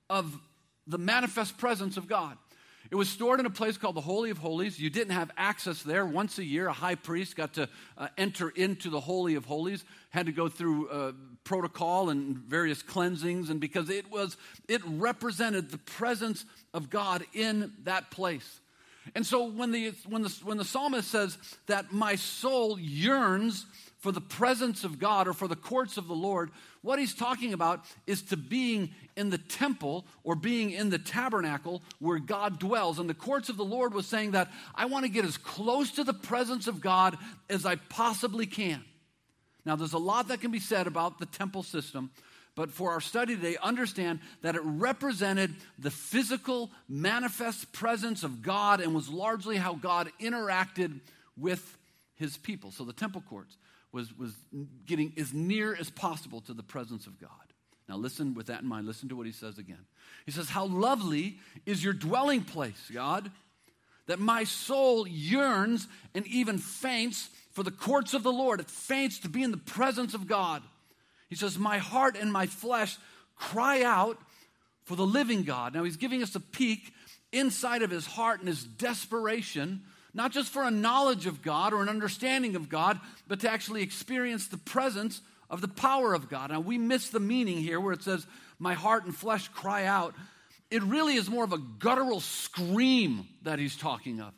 of 0.10 0.40
the 0.88 0.98
manifest 0.98 1.58
presence 1.58 1.98
of 1.98 2.08
God. 2.08 2.38
It 2.92 2.96
was 2.96 3.08
stored 3.08 3.40
in 3.40 3.46
a 3.46 3.50
place 3.50 3.78
called 3.78 3.96
the 3.96 4.02
Holy 4.02 4.32
of 4.32 4.38
Holies. 4.38 4.78
You 4.78 4.90
didn't 4.90 5.14
have 5.14 5.32
access 5.38 5.82
there. 5.82 6.06
Once 6.06 6.38
a 6.40 6.44
year, 6.44 6.68
a 6.68 6.74
high 6.74 6.96
priest 6.96 7.38
got 7.38 7.54
to 7.54 7.70
uh, 7.98 8.10
enter 8.18 8.50
into 8.50 8.90
the 8.90 9.00
Holy 9.00 9.36
of 9.36 9.46
Holies, 9.46 9.86
had 10.10 10.26
to 10.26 10.34
go 10.34 10.50
through 10.50 10.90
uh, 10.90 11.12
protocol 11.46 12.10
and 12.10 12.36
various 12.36 12.84
cleansings, 12.84 13.50
and 13.50 13.62
because 13.62 13.90
it 13.90 14.12
was, 14.12 14.36
it 14.68 14.82
represented 14.86 15.72
the 15.72 15.78
presence 15.78 16.44
of 16.74 16.90
God 16.90 17.24
in 17.34 17.72
that 17.86 18.12
place. 18.12 18.60
And 19.16 19.26
so 19.26 19.46
when 19.46 19.72
the, 19.72 19.94
when 20.10 20.24
the, 20.24 20.40
when 20.44 20.58
the 20.58 20.66
psalmist 20.66 21.10
says 21.10 21.38
that 21.68 21.94
my 21.94 22.16
soul 22.16 22.78
yearns 22.78 23.66
for 24.02 24.12
the 24.12 24.20
presence 24.20 24.84
of 24.84 24.98
God 24.98 25.28
or 25.28 25.34
for 25.34 25.48
the 25.48 25.56
courts 25.56 25.96
of 25.96 26.08
the 26.08 26.16
Lord, 26.16 26.50
what 26.82 26.98
he's 26.98 27.14
talking 27.14 27.54
about 27.54 27.86
is 28.08 28.24
to 28.24 28.38
being 28.38 28.90
in 29.16 29.30
the 29.30 29.38
temple 29.38 30.06
or 30.24 30.36
being 30.36 30.72
in 30.72 30.90
the 30.90 30.98
tabernacle 30.98 31.84
where 32.00 32.18
God 32.18 32.60
dwells. 32.60 32.98
And 32.98 33.08
the 33.08 33.14
courts 33.14 33.48
of 33.48 33.58
the 33.58 33.64
Lord 33.64 33.94
was 33.94 34.08
saying 34.08 34.32
that 34.32 34.52
I 34.74 34.88
want 34.88 35.06
to 35.06 35.12
get 35.12 35.24
as 35.24 35.38
close 35.38 35.92
to 35.92 36.04
the 36.04 36.16
presence 36.16 36.68
of 36.68 36.82
God 36.82 37.16
as 37.48 37.64
I 37.64 37.76
possibly 37.76 38.48
can. 38.48 38.84
Now, 39.66 39.76
there's 39.76 39.94
a 39.94 40.00
lot 40.00 40.30
that 40.30 40.42
can 40.42 40.50
be 40.50 40.60
said 40.60 40.88
about 40.88 41.20
the 41.20 41.28
temple 41.28 41.62
system, 41.62 42.10
but 42.56 42.72
for 42.72 42.90
our 42.90 43.02
study 43.02 43.36
today, 43.36 43.58
understand 43.62 44.20
that 44.42 44.56
it 44.56 44.64
represented 44.64 45.54
the 45.78 45.92
physical, 45.92 46.72
manifest 46.90 47.72
presence 47.72 48.24
of 48.24 48.42
God 48.42 48.82
and 48.82 48.96
was 48.96 49.10
largely 49.10 49.58
how 49.58 49.76
God 49.76 50.10
interacted 50.20 51.02
with 51.38 51.78
his 52.16 52.36
people. 52.38 52.72
So 52.72 52.84
the 52.84 52.94
temple 52.94 53.22
courts 53.30 53.58
was, 53.92 54.16
was 54.18 54.34
getting 54.86 55.14
as 55.18 55.34
near 55.34 55.76
as 55.76 55.90
possible 55.90 56.42
to 56.42 56.54
the 56.54 56.64
presence 56.64 57.08
of 57.08 57.20
God. 57.20 57.30
Now, 57.90 57.98
listen 57.98 58.34
with 58.34 58.48
that 58.48 58.62
in 58.62 58.68
mind. 58.68 58.88
Listen 58.88 59.10
to 59.10 59.16
what 59.16 59.26
he 59.26 59.32
says 59.32 59.58
again. 59.58 59.86
He 60.26 60.32
says, 60.32 60.50
How 60.50 60.66
lovely 60.66 61.40
is 61.66 61.84
your 61.84 61.94
dwelling 61.94 62.44
place, 62.44 62.90
God, 62.94 63.30
that 64.08 64.20
my 64.20 64.46
soul 64.46 65.08
yearns 65.08 65.88
and 66.16 66.26
even 66.28 66.58
faints 66.58 67.30
for 67.52 67.64
the 67.64 67.72
courts 67.72 68.14
of 68.14 68.24
the 68.24 68.32
Lord. 68.32 68.60
It 68.60 68.70
faints 68.70 69.20
to 69.20 69.30
be 69.30 69.44
in 69.44 69.52
the 69.52 69.58
presence 69.58 70.14
of 70.14 70.28
God. 70.28 70.64
He 71.30 71.36
says, 71.36 71.58
My 71.58 71.80
heart 71.80 72.16
and 72.18 72.32
my 72.32 72.46
flesh 72.46 72.98
cry 73.36 73.84
out 73.84 74.18
for 74.86 74.96
the 74.96 75.06
living 75.06 75.44
God. 75.44 75.74
Now, 75.74 75.84
he's 75.84 75.98
giving 75.98 76.24
us 76.24 76.36
a 76.36 76.40
peek 76.40 76.94
inside 77.32 77.82
of 77.82 77.90
his 77.90 78.06
heart 78.06 78.40
and 78.40 78.48
his 78.48 78.64
desperation 78.64 79.84
not 80.14 80.32
just 80.32 80.52
for 80.52 80.64
a 80.64 80.72
knowledge 80.72 81.26
of 81.26 81.42
God 81.42 81.74
or 81.74 81.82
an 81.82 81.90
understanding 81.90 82.56
of 82.56 82.70
God, 82.70 83.00
but 83.28 83.40
to 83.42 83.52
actually 83.52 83.82
experience 83.82 84.48
the 84.48 84.58
presence 84.58 85.22
of 85.50 85.62
the 85.62 85.68
power 85.68 86.14
of 86.14 86.30
God. 86.30 86.52
Now, 86.52 86.60
we 86.60 86.78
miss 86.78 87.10
the 87.10 87.20
meaning 87.20 87.58
here 87.58 87.80
where 87.80 87.94
it 87.94 88.04
says, 88.04 88.26
My 88.60 88.74
heart 88.74 89.06
and 89.06 89.16
flesh 89.16 89.48
cry 89.50 89.86
out. 89.86 90.16
It 90.70 90.84
really 90.84 91.16
is 91.16 91.30
more 91.30 91.44
of 91.44 91.52
a 91.52 91.58
guttural 91.58 92.22
scream 92.22 93.28
that 93.42 93.60
he's 93.60 93.76
talking 93.76 94.22
of. 94.22 94.34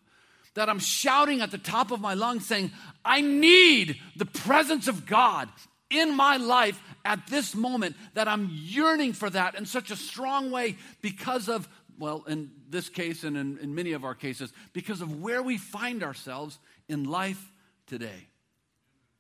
That 0.56 0.70
I'm 0.70 0.80
shouting 0.80 1.42
at 1.42 1.52
the 1.52 1.60
top 1.60 1.92
of 1.92 2.02
my 2.02 2.16
lungs 2.16 2.48
saying, 2.48 2.72
I 3.06 3.22
need 3.22 4.00
the 4.16 4.26
presence 4.26 4.88
of 4.88 5.06
God 5.06 5.50
in 5.90 6.16
my 6.16 6.38
life 6.38 6.82
at 7.06 7.28
this 7.28 7.54
moment, 7.54 7.96
that 8.16 8.28
I'm 8.28 8.50
yearning 8.52 9.14
for 9.14 9.30
that 9.30 9.56
in 9.56 9.66
such 9.66 9.92
a 9.92 9.96
strong 9.96 10.50
way 10.50 10.78
because 11.02 11.50
of 11.50 11.68
well, 12.00 12.24
in 12.28 12.52
this 12.74 12.90
case 12.90 13.24
and 13.24 13.38
in, 13.38 13.58
in 13.60 13.74
many 13.74 13.94
of 13.94 14.04
our 14.04 14.16
cases, 14.16 14.52
because 14.74 15.00
of 15.00 15.22
where 15.22 15.42
we 15.42 15.58
find 15.58 16.04
ourselves 16.04 16.60
in 16.90 17.06
life 17.06 17.54
today. 17.88 18.28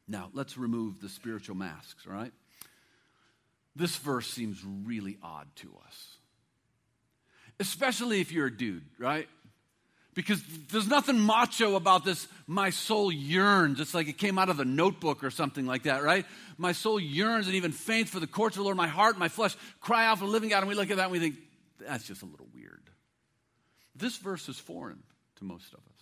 Now, 0.06 0.30
let's 0.34 0.58
remove 0.58 1.00
the 1.00 1.08
spiritual 1.08 1.56
masks, 1.56 2.04
all 2.06 2.14
right? 2.14 2.34
This 3.74 3.96
verse 3.96 4.28
seems 4.28 4.62
really 4.84 5.18
odd 5.24 5.48
to 5.58 5.74
us, 5.88 6.18
especially 7.60 8.20
if 8.20 8.34
you're 8.34 8.48
a 8.48 8.56
dude, 8.56 8.84
right? 9.00 9.30
Because 10.14 10.44
there's 10.72 10.88
nothing 10.88 11.18
macho 11.18 11.76
about 11.76 12.06
this, 12.06 12.28
my 12.46 12.70
soul 12.70 13.12
yearns. 13.12 13.80
It's 13.80 13.96
like 13.96 14.08
it 14.08 14.20
came 14.20 14.38
out 14.38 14.50
of 14.50 14.60
a 14.60 14.66
notebook 14.66 15.24
or 15.24 15.32
something 15.32 15.66
like 15.66 15.84
that, 15.84 16.04
right? 16.04 16.26
My 16.58 16.74
soul 16.74 17.00
yearns 17.00 17.48
and 17.48 17.56
even 17.56 17.72
faints 17.72 18.12
for 18.12 18.20
the 18.20 18.28
courts 18.28 18.56
of 18.56 18.60
the 18.60 18.64
Lord. 18.66 18.78
My 18.78 18.88
heart, 18.88 19.18
my 19.18 19.30
flesh 19.30 19.56
cry 19.82 20.06
out 20.06 20.20
for 20.20 20.26
the 20.26 20.32
living 20.32 20.50
God. 20.50 20.60
And 20.60 20.68
we 20.68 20.76
look 20.76 20.92
at 20.92 20.98
that 20.98 21.04
and 21.04 21.12
we 21.12 21.20
think, 21.20 21.36
that's 21.80 22.06
just 22.06 22.22
a 22.22 22.26
little 22.26 22.48
weird. 22.54 22.83
This 23.96 24.18
verse 24.18 24.50
is 24.50 24.58
foreign 24.58 25.04
to 25.38 25.44
most 25.44 25.74
of 25.74 25.80
us. 25.80 25.94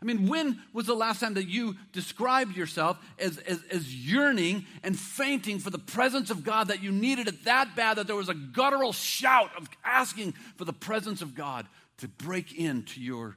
I 0.00 0.04
mean, 0.06 0.28
when 0.28 0.60
was 0.72 0.86
the 0.86 0.94
last 0.94 1.20
time 1.20 1.34
that 1.34 1.48
you 1.48 1.76
described 1.92 2.56
yourself 2.56 2.98
as, 3.18 3.38
as, 3.38 3.60
as, 3.70 3.94
yearning 3.94 4.64
and 4.82 4.98
fainting 4.98 5.58
for 5.58 5.68
the 5.68 5.78
presence 5.78 6.30
of 6.30 6.42
God, 6.42 6.68
that 6.68 6.82
you 6.82 6.90
needed 6.90 7.28
it 7.28 7.44
that 7.44 7.76
bad 7.76 7.98
that 7.98 8.06
there 8.06 8.16
was 8.16 8.30
a 8.30 8.34
guttural 8.34 8.94
shout 8.94 9.50
of 9.58 9.68
asking 9.84 10.32
for 10.56 10.64
the 10.64 10.72
presence 10.72 11.20
of 11.20 11.34
God 11.34 11.66
to 11.98 12.08
break 12.08 12.56
into 12.58 13.00
your 13.00 13.36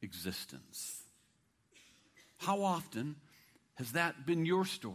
existence? 0.00 1.02
How 2.38 2.62
often 2.62 3.16
has 3.74 3.92
that 3.92 4.26
been 4.26 4.46
your 4.46 4.64
story? 4.64 4.94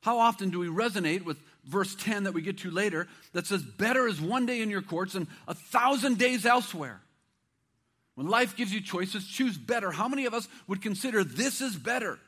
How 0.00 0.18
often 0.18 0.48
do 0.48 0.58
we 0.58 0.68
resonate 0.68 1.24
with 1.24 1.36
verse 1.64 1.94
10 1.94 2.24
that 2.24 2.32
we 2.32 2.42
get 2.42 2.58
to 2.58 2.70
later 2.70 3.06
that 3.32 3.46
says, 3.46 3.62
Better 3.62 4.06
is 4.06 4.20
one 4.20 4.46
day 4.46 4.62
in 4.62 4.70
your 4.70 4.82
courts 4.82 5.12
than 5.14 5.28
a 5.46 5.54
thousand 5.54 6.18
days 6.18 6.46
elsewhere. 6.46 7.00
When 8.14 8.26
life 8.26 8.56
gives 8.56 8.72
you 8.72 8.80
choices, 8.80 9.26
choose 9.26 9.56
better. 9.56 9.90
How 9.90 10.08
many 10.08 10.26
of 10.26 10.34
us 10.34 10.48
would 10.66 10.82
consider 10.82 11.24
this 11.24 11.60
is 11.60 11.76
better? 11.76 12.18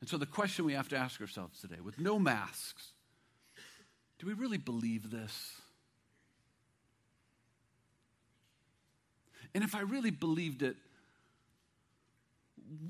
And 0.00 0.08
so 0.08 0.16
the 0.16 0.26
question 0.26 0.64
we 0.64 0.74
have 0.74 0.88
to 0.90 0.96
ask 0.96 1.20
ourselves 1.20 1.60
today, 1.60 1.80
with 1.84 1.98
no 1.98 2.18
masks, 2.18 2.92
do 4.18 4.26
we 4.26 4.32
really 4.32 4.58
believe 4.58 5.10
this? 5.10 5.52
And 9.54 9.64
if 9.64 9.74
I 9.74 9.80
really 9.80 10.10
believed 10.10 10.62
it, 10.62 10.76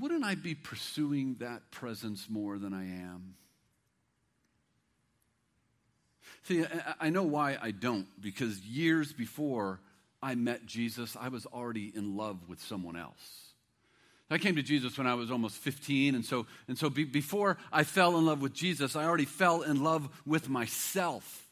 wouldn't 0.00 0.24
I 0.24 0.34
be 0.34 0.54
pursuing 0.54 1.36
that 1.38 1.70
presence 1.70 2.26
more 2.28 2.58
than 2.58 2.74
I 2.74 2.84
am? 2.84 3.34
See, 6.48 6.64
I 6.98 7.10
know 7.10 7.24
why 7.24 7.58
I 7.60 7.72
don't, 7.72 8.06
because 8.22 8.58
years 8.60 9.12
before 9.12 9.80
I 10.22 10.34
met 10.34 10.64
Jesus, 10.64 11.14
I 11.20 11.28
was 11.28 11.44
already 11.44 11.92
in 11.94 12.16
love 12.16 12.48
with 12.48 12.58
someone 12.62 12.96
else. 12.96 13.52
I 14.30 14.38
came 14.38 14.56
to 14.56 14.62
Jesus 14.62 14.96
when 14.96 15.06
I 15.06 15.12
was 15.14 15.30
almost 15.30 15.56
15, 15.56 16.14
and 16.14 16.24
so, 16.24 16.46
and 16.66 16.78
so 16.78 16.88
be, 16.88 17.04
before 17.04 17.58
I 17.70 17.84
fell 17.84 18.16
in 18.16 18.24
love 18.24 18.40
with 18.40 18.54
Jesus, 18.54 18.96
I 18.96 19.04
already 19.04 19.26
fell 19.26 19.60
in 19.60 19.84
love 19.84 20.08
with 20.24 20.48
myself 20.48 21.47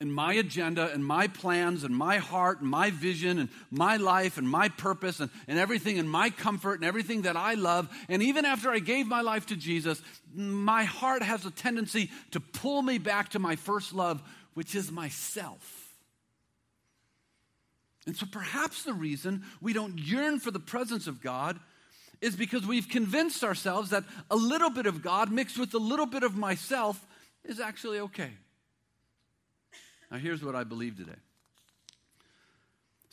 and 0.00 0.12
my 0.12 0.34
agenda 0.34 0.90
and 0.92 1.04
my 1.04 1.26
plans 1.26 1.82
and 1.82 1.96
my 1.96 2.18
heart 2.18 2.60
and 2.60 2.68
my 2.68 2.90
vision 2.90 3.38
and 3.38 3.48
my 3.70 3.96
life 3.96 4.36
and 4.36 4.48
my 4.48 4.68
purpose 4.68 5.20
and, 5.20 5.30
and 5.48 5.58
everything 5.58 5.98
and 5.98 6.10
my 6.10 6.28
comfort 6.28 6.74
and 6.74 6.84
everything 6.84 7.22
that 7.22 7.36
I 7.36 7.54
love. 7.54 7.88
And 8.08 8.22
even 8.22 8.44
after 8.44 8.70
I 8.70 8.78
gave 8.78 9.06
my 9.06 9.22
life 9.22 9.46
to 9.46 9.56
Jesus, 9.56 10.02
my 10.34 10.84
heart 10.84 11.22
has 11.22 11.46
a 11.46 11.50
tendency 11.50 12.10
to 12.32 12.40
pull 12.40 12.82
me 12.82 12.98
back 12.98 13.30
to 13.30 13.38
my 13.38 13.56
first 13.56 13.94
love, 13.94 14.22
which 14.52 14.74
is 14.74 14.92
myself. 14.92 15.94
And 18.06 18.14
so 18.14 18.26
perhaps 18.30 18.84
the 18.84 18.92
reason 18.92 19.44
we 19.62 19.72
don't 19.72 19.98
yearn 19.98 20.40
for 20.40 20.50
the 20.50 20.60
presence 20.60 21.06
of 21.06 21.22
God 21.22 21.58
is 22.20 22.36
because 22.36 22.66
we've 22.66 22.88
convinced 22.88 23.42
ourselves 23.42 23.90
that 23.90 24.04
a 24.30 24.36
little 24.36 24.70
bit 24.70 24.86
of 24.86 25.02
God 25.02 25.32
mixed 25.32 25.58
with 25.58 25.72
a 25.74 25.78
little 25.78 26.06
bit 26.06 26.22
of 26.22 26.36
myself 26.36 27.04
is 27.44 27.60
actually 27.60 27.98
okay. 28.00 28.30
Now, 30.10 30.18
here's 30.18 30.42
what 30.42 30.54
I 30.54 30.64
believe 30.64 30.96
today. 30.96 31.18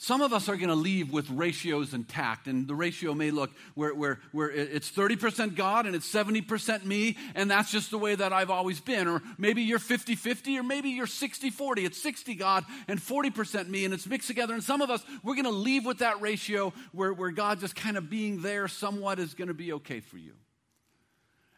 Some 0.04 0.20
of 0.20 0.34
us 0.34 0.50
are 0.50 0.56
going 0.56 0.68
to 0.68 0.74
leave 0.74 1.10
with 1.12 1.30
ratios 1.30 1.94
intact, 1.94 2.46
and 2.46 2.68
the 2.68 2.74
ratio 2.74 3.14
may 3.14 3.30
look 3.30 3.50
where, 3.74 3.94
where, 3.94 4.20
where 4.32 4.50
it's 4.50 4.90
30% 4.90 5.54
God 5.54 5.86
and 5.86 5.96
it's 5.96 6.12
70% 6.12 6.84
me, 6.84 7.16
and 7.34 7.50
that's 7.50 7.70
just 7.70 7.90
the 7.90 7.96
way 7.96 8.14
that 8.14 8.30
I've 8.30 8.50
always 8.50 8.80
been. 8.80 9.08
Or 9.08 9.22
maybe 9.38 9.62
you're 9.62 9.78
50 9.78 10.14
50, 10.14 10.58
or 10.58 10.62
maybe 10.62 10.90
you're 10.90 11.06
60 11.06 11.48
40. 11.48 11.86
It's 11.86 12.02
60 12.02 12.34
God 12.34 12.66
and 12.86 13.00
40% 13.00 13.68
me, 13.68 13.86
and 13.86 13.94
it's 13.94 14.06
mixed 14.06 14.28
together. 14.28 14.52
And 14.52 14.62
some 14.62 14.82
of 14.82 14.90
us, 14.90 15.02
we're 15.22 15.36
going 15.36 15.44
to 15.44 15.50
leave 15.50 15.86
with 15.86 16.00
that 16.00 16.20
ratio 16.20 16.74
where, 16.92 17.14
where 17.14 17.30
God 17.30 17.60
just 17.60 17.74
kind 17.74 17.96
of 17.96 18.10
being 18.10 18.42
there 18.42 18.68
somewhat 18.68 19.18
is 19.18 19.32
going 19.32 19.48
to 19.48 19.54
be 19.54 19.72
okay 19.72 20.00
for 20.00 20.18
you. 20.18 20.34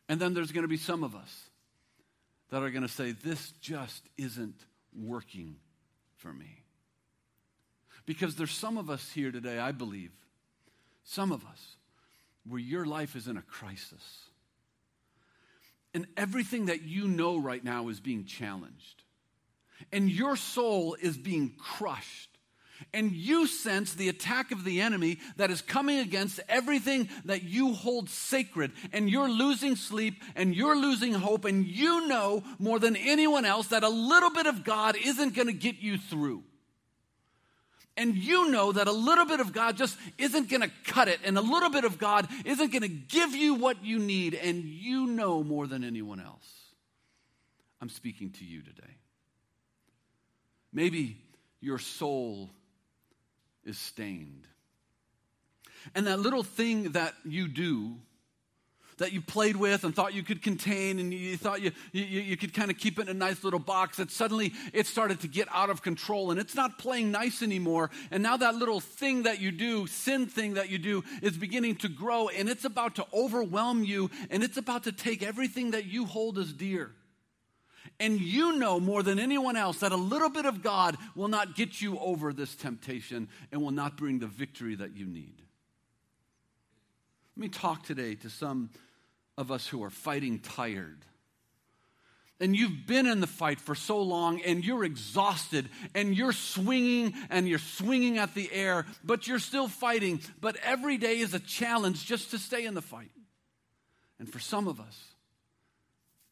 And 0.09 0.21
then 0.21 0.35
there's 0.35 0.53
going 0.53 0.63
to 0.63 0.69
be 0.69 0.77
some 0.77 1.03
of 1.03 1.17
us 1.17 1.49
that 2.51 2.63
are 2.63 2.71
going 2.71 2.83
to 2.83 2.89
say, 2.89 3.11
This 3.11 3.51
just 3.61 4.05
isn't 4.17 4.55
working 4.97 5.57
for 6.17 6.33
me. 6.33 6.63
Because 8.05 8.37
there's 8.37 8.53
some 8.53 8.79
of 8.79 8.89
us 8.89 9.11
here 9.13 9.33
today, 9.33 9.59
I 9.59 9.73
believe, 9.73 10.13
some 11.05 11.33
of 11.33 11.45
us, 11.45 11.77
where 12.49 12.61
your 12.61 12.87
life 12.87 13.17
is 13.17 13.27
in 13.27 13.37
a 13.37 13.43
crisis. 13.43 14.29
And 15.93 16.07
everything 16.17 16.67
that 16.67 16.83
you 16.83 17.09
know 17.09 17.37
right 17.39 17.65
now 17.65 17.89
is 17.89 18.01
being 18.01 18.25
challenged. 18.25 19.03
And 19.93 20.11
your 20.11 20.37
soul 20.37 20.97
is 21.01 21.17
being 21.17 21.55
crushed 21.59 22.36
and 22.93 23.13
you 23.13 23.47
sense 23.47 23.95
the 23.95 24.09
attack 24.09 24.53
of 24.53 24.65
the 24.65 24.81
enemy 24.81 25.19
that 25.37 25.51
is 25.51 25.63
coming 25.63 25.99
against 25.99 26.41
everything 26.49 27.09
that 27.25 27.43
you 27.43 27.73
hold 27.73 28.09
sacred, 28.11 28.73
and 28.93 29.11
you're 29.11 29.31
losing 29.31 29.77
sleep 29.77 30.23
and 30.35 30.55
you're 30.55 30.77
losing 30.77 31.15
hope, 31.15 31.45
and 31.45 31.67
you 31.67 32.07
know 32.07 32.43
more 32.59 32.79
than 32.79 32.97
anyone 32.97 33.45
else 33.45 33.69
that 33.69 33.83
a 33.83 33.89
little 33.89 34.31
bit 34.31 34.47
of 34.47 34.65
God 34.65 34.97
isn't 34.97 35.35
going 35.35 35.49
to 35.49 35.53
get 35.53 35.79
you 35.79 35.99
through. 35.99 36.43
And 37.99 38.15
you 38.15 38.51
know 38.51 38.73
that 38.73 38.89
a 38.89 38.93
little 38.93 39.25
bit 39.25 39.41
of 39.41 39.55
God 39.55 39.79
just 39.79 39.97
isn't 40.19 40.51
going 40.51 40.61
to 40.61 40.71
cut 40.85 41.09
it, 41.09 41.21
and 41.25 41.39
a 41.39 41.41
little 41.41 41.71
bit 41.71 41.85
of 41.85 41.99
God 41.99 42.29
isn't 42.45 42.71
going 42.71 42.83
to 42.83 42.89
give 42.89 43.35
you 43.35 43.55
what 43.55 43.83
you 43.85 43.99
need, 43.99 44.35
and 44.35 44.65
you 44.65 45.07
know 45.07 45.43
more 45.43 45.67
than 45.67 45.83
anyone 45.83 46.21
else. 46.21 46.47
I'm 47.81 47.89
speaking 47.89 48.31
to 48.33 48.45
you 48.45 48.61
today. 48.61 48.97
Maybe 50.73 51.17
your 51.61 51.79
soul 51.79 52.51
is 53.67 53.79
stained. 53.79 54.47
And 55.95 56.07
that 56.07 56.19
little 56.19 56.43
thing 56.43 56.93
that 56.93 57.15
you 57.25 57.49
do, 57.49 57.97
that 58.99 59.13
you 59.13 59.21
played 59.21 59.57
with 59.57 59.85
and 59.85 59.95
thought 59.95 60.15
you 60.15 60.23
could 60.23 60.43
contain 60.43 60.99
and 60.99 61.13
you 61.13 61.37
thought 61.37 61.61
you, 61.61 61.71
you, 61.93 62.05
you 62.05 62.37
could 62.37 62.55
kind 62.55 62.71
of 62.71 62.79
keep 62.79 62.99
it 62.99 63.03
in 63.03 63.09
a 63.09 63.15
nice 63.15 63.45
little 63.45 63.61
box, 63.61 63.99
that 63.99 64.11
suddenly 64.11 64.53
it 64.73 64.87
started 64.87 65.21
to 65.21 65.29
get 65.29 65.49
out 65.53 65.69
of 65.69 65.83
control 65.83 66.31
and 66.31 66.41
it's 66.41 66.55
not 66.55 66.79
playing 66.79 67.11
nice 67.11 67.43
anymore. 67.43 67.91
And 68.11 68.23
now 68.23 68.39
that 68.39 68.55
little 68.55 68.81
thing 68.81 69.25
that 69.25 69.41
you 69.41 69.53
do, 69.53 69.87
sin 69.87 70.27
thing 70.27 70.55
that 70.55 70.71
you 70.71 70.79
do, 70.79 71.05
is 71.23 71.37
beginning 71.37 71.77
to 71.77 71.89
grow 71.89 72.29
and 72.29 72.49
it's 72.49 72.65
about 72.65 72.95
to 72.97 73.07
overwhelm 73.13 73.85
you 73.85 74.11
and 74.31 74.43
it's 74.43 74.57
about 74.57 74.85
to 74.85 74.93
take 74.93 75.23
everything 75.23 75.73
that 75.73 75.85
you 75.85 76.07
hold 76.07 76.39
as 76.39 76.53
dear. 76.53 76.91
And 78.01 78.21
you 78.21 78.57
know 78.57 78.81
more 78.81 79.03
than 79.03 79.19
anyone 79.19 79.57
else 79.57 79.79
that 79.81 79.93
a 79.93 79.97
little 79.97 80.31
bit 80.31 80.47
of 80.47 80.63
God 80.63 80.97
will 81.15 81.29
not 81.29 81.55
get 81.55 81.81
you 81.81 81.99
over 81.99 82.33
this 82.33 82.55
temptation 82.55 83.29
and 83.53 83.63
will 83.63 83.71
not 83.71 83.97
bring 83.97 84.19
the 84.19 84.27
victory 84.27 84.75
that 84.75 84.97
you 84.97 85.07
need. 85.07 85.43
Let 87.37 87.43
me 87.43 87.49
talk 87.49 87.85
today 87.85 88.15
to 88.17 88.31
some 88.31 88.71
of 89.37 89.51
us 89.51 89.67
who 89.67 89.85
are 89.85 89.91
fighting 89.91 90.39
tired. 90.39 91.05
And 92.39 92.55
you've 92.55 92.87
been 92.87 93.07
in 93.07 93.21
the 93.21 93.27
fight 93.27 93.61
for 93.61 93.75
so 93.75 94.03
long 94.03 94.43
and 94.43 94.63
you're 94.63 94.85
exhausted 94.85 95.69
and 95.95 96.15
you're 96.15 96.33
swinging 96.33 97.15
and 97.31 97.49
you're 97.49 97.59
swinging 97.59 98.19
at 98.19 98.35
the 98.35 98.53
air, 98.53 98.85
but 99.03 99.27
you're 99.27 99.39
still 99.39 99.69
fighting. 99.69 100.21
But 100.41 100.57
every 100.63 100.99
day 100.99 101.19
is 101.19 101.33
a 101.33 101.41
challenge 101.41 102.05
just 102.05 102.31
to 102.33 102.39
stay 102.39 102.67
in 102.67 102.75
the 102.75 102.83
fight. 102.83 103.11
And 104.19 104.31
for 104.31 104.39
some 104.39 104.69
of 104.69 104.81
us, 104.81 104.99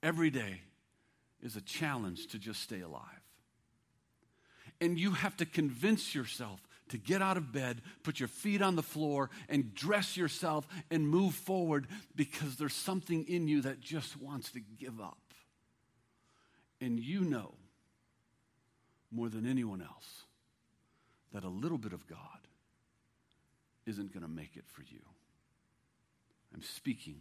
every 0.03 0.31
day 0.31 0.61
is 1.45 1.57
a 1.57 1.61
challenge 1.61 2.27
to 2.29 2.39
just 2.39 2.61
stay 2.63 2.81
alive. 2.81 3.03
And 4.81 4.99
you 4.99 5.13
have 5.13 5.37
to 5.37 5.47
convince 5.47 6.15
yourself 6.15 6.61
to 6.89 6.99
get 6.99 7.23
out 7.23 7.37
of 7.37 7.53
bed, 7.53 7.81
put 8.03 8.19
your 8.19 8.29
feet 8.29 8.61
on 8.61 8.77
the 8.77 8.83
floor, 8.83 9.31
and 9.49 9.75
dress 9.75 10.17
yourself 10.17 10.67
and 10.91 11.09
move 11.09 11.35
forward 11.35 11.87
because 12.17 12.57
there's 12.57 12.75
something 12.75 13.25
in 13.29 13.47
you 13.47 13.63
that 13.63 13.81
just 13.81 14.21
wants 14.21 14.51
to 14.53 14.61
give 14.61 15.01
up. 15.01 15.19
And 16.81 16.99
you 16.99 17.21
know 17.21 17.55
more 19.13 19.29
than 19.29 19.47
anyone 19.47 19.81
else 19.81 20.25
that 21.33 21.45
a 21.45 21.49
little 21.49 21.79
bit 21.79 21.93
of 21.93 22.07
God 22.07 22.19
isn't 23.87 24.13
going 24.13 24.23
to 24.25 24.31
make 24.31 24.57
it 24.57 24.65
for 24.67 24.83
you. 24.83 25.01
I'm 26.55 26.63
speaking 26.63 27.17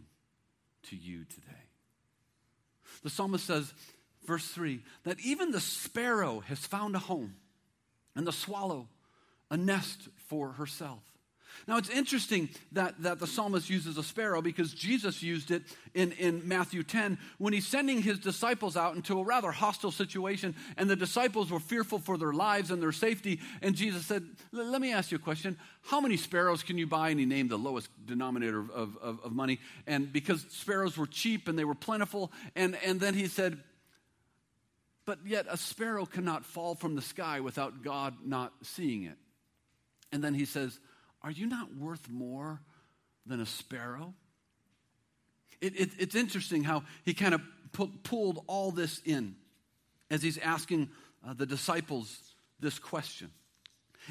to 0.90 0.96
you 0.96 1.24
today. 1.24 1.68
The 3.02 3.10
psalmist 3.10 3.46
says, 3.46 3.72
verse 4.26 4.46
3, 4.48 4.80
that 5.04 5.20
even 5.20 5.50
the 5.50 5.60
sparrow 5.60 6.40
has 6.40 6.58
found 6.58 6.94
a 6.96 7.00
home, 7.00 7.34
and 8.16 8.26
the 8.26 8.32
swallow 8.32 8.88
a 9.50 9.56
nest 9.56 10.08
for 10.28 10.52
herself. 10.52 11.02
Now, 11.66 11.78
it's 11.78 11.88
interesting 11.88 12.48
that, 12.72 13.00
that 13.02 13.20
the 13.20 13.26
psalmist 13.26 13.70
uses 13.70 13.96
a 13.96 14.02
sparrow 14.02 14.42
because 14.42 14.72
Jesus 14.72 15.22
used 15.22 15.50
it 15.50 15.62
in, 15.94 16.12
in 16.12 16.46
Matthew 16.46 16.82
10 16.82 17.18
when 17.38 17.52
he's 17.52 17.66
sending 17.66 18.02
his 18.02 18.18
disciples 18.18 18.76
out 18.76 18.96
into 18.96 19.18
a 19.18 19.24
rather 19.24 19.50
hostile 19.50 19.90
situation, 19.90 20.54
and 20.76 20.90
the 20.90 20.96
disciples 20.96 21.50
were 21.50 21.60
fearful 21.60 21.98
for 21.98 22.18
their 22.18 22.32
lives 22.32 22.70
and 22.70 22.82
their 22.82 22.92
safety. 22.92 23.40
And 23.62 23.74
Jesus 23.74 24.04
said, 24.04 24.24
Let 24.52 24.80
me 24.80 24.92
ask 24.92 25.10
you 25.10 25.16
a 25.16 25.20
question. 25.20 25.56
How 25.82 26.00
many 26.00 26.16
sparrows 26.16 26.62
can 26.62 26.76
you 26.76 26.86
buy? 26.86 27.10
And 27.10 27.20
he 27.20 27.26
named 27.26 27.50
the 27.50 27.58
lowest 27.58 27.88
denominator 28.06 28.58
of, 28.58 28.96
of, 28.98 29.20
of 29.22 29.32
money. 29.32 29.60
And 29.86 30.12
because 30.12 30.44
sparrows 30.50 30.98
were 30.98 31.06
cheap 31.06 31.48
and 31.48 31.58
they 31.58 31.64
were 31.64 31.74
plentiful, 31.74 32.32
and, 32.56 32.76
and 32.84 33.00
then 33.00 33.14
he 33.14 33.26
said, 33.26 33.58
But 35.06 35.18
yet 35.26 35.46
a 35.48 35.56
sparrow 35.56 36.06
cannot 36.06 36.44
fall 36.44 36.74
from 36.74 36.94
the 36.94 37.02
sky 37.02 37.40
without 37.40 37.82
God 37.82 38.14
not 38.24 38.52
seeing 38.62 39.04
it. 39.04 39.18
And 40.12 40.22
then 40.22 40.34
he 40.34 40.44
says, 40.44 40.78
are 41.22 41.30
you 41.30 41.46
not 41.46 41.74
worth 41.76 42.08
more 42.08 42.60
than 43.26 43.40
a 43.40 43.46
sparrow? 43.46 44.14
It, 45.60 45.78
it, 45.78 45.90
it's 45.98 46.14
interesting 46.14 46.64
how 46.64 46.84
he 47.04 47.14
kind 47.14 47.34
of 47.34 47.40
pu- 47.72 47.92
pulled 48.02 48.44
all 48.46 48.70
this 48.70 49.00
in 49.04 49.36
as 50.10 50.22
he's 50.22 50.38
asking 50.38 50.90
uh, 51.26 51.34
the 51.34 51.46
disciples 51.46 52.18
this 52.60 52.78
question. 52.78 53.30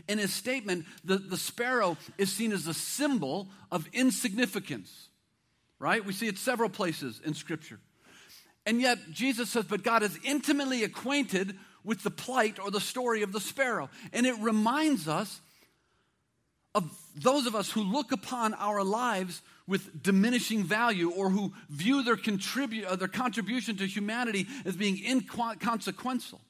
In 0.08 0.18
his 0.18 0.34
statement, 0.34 0.86
the, 1.04 1.18
the 1.18 1.38
sparrow 1.38 1.98
is 2.18 2.32
seen 2.32 2.52
as 2.52 2.68
a 2.68 2.74
symbol 2.74 3.50
of 3.72 3.88
insignificance, 3.94 5.10
right? 5.78 6.04
We 6.04 6.14
see 6.14 6.28
it 6.28 6.38
several 6.38 6.70
places 6.70 7.22
in 7.24 7.36
Scripture. 7.36 7.80
And 8.66 8.80
yet, 8.82 8.98
Jesus 9.12 9.50
says, 9.50 9.66
but 9.66 9.84
God 9.84 10.04
is 10.04 10.18
intimately 10.24 10.84
acquainted 10.84 11.58
with 11.84 12.04
the 12.04 12.12
plight 12.12 12.60
or 12.60 12.72
the 12.72 12.80
story 12.80 13.22
of 13.22 13.34
the 13.34 13.42
sparrow. 13.42 13.90
And 14.14 14.26
it 14.26 14.36
reminds 14.40 15.08
us 15.08 15.42
of 16.74 16.90
those 17.16 17.46
of 17.46 17.56
us 17.56 17.72
who 17.72 17.84
look 17.84 18.12
upon 18.12 18.54
our 18.54 18.84
lives 18.84 19.42
with 19.68 20.02
diminishing 20.02 20.64
value 20.64 21.12
or 21.12 21.30
who 21.30 21.54
view 21.70 22.04
their, 22.04 22.16
contribu- 22.16 22.86
uh, 22.86 22.96
their 22.96 23.08
contribution 23.08 23.78
to 23.78 23.86
humanity 23.86 24.48
as 24.66 24.76
being 24.76 24.98
inconsequential 25.06 26.42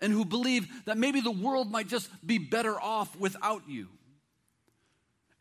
and 0.00 0.12
who 0.12 0.24
believe 0.24 0.66
that 0.84 0.98
maybe 0.98 1.20
the 1.20 1.30
world 1.30 1.70
might 1.70 1.88
just 1.88 2.10
be 2.26 2.38
better 2.38 2.78
off 2.80 3.16
without 3.18 3.62
you. 3.68 3.88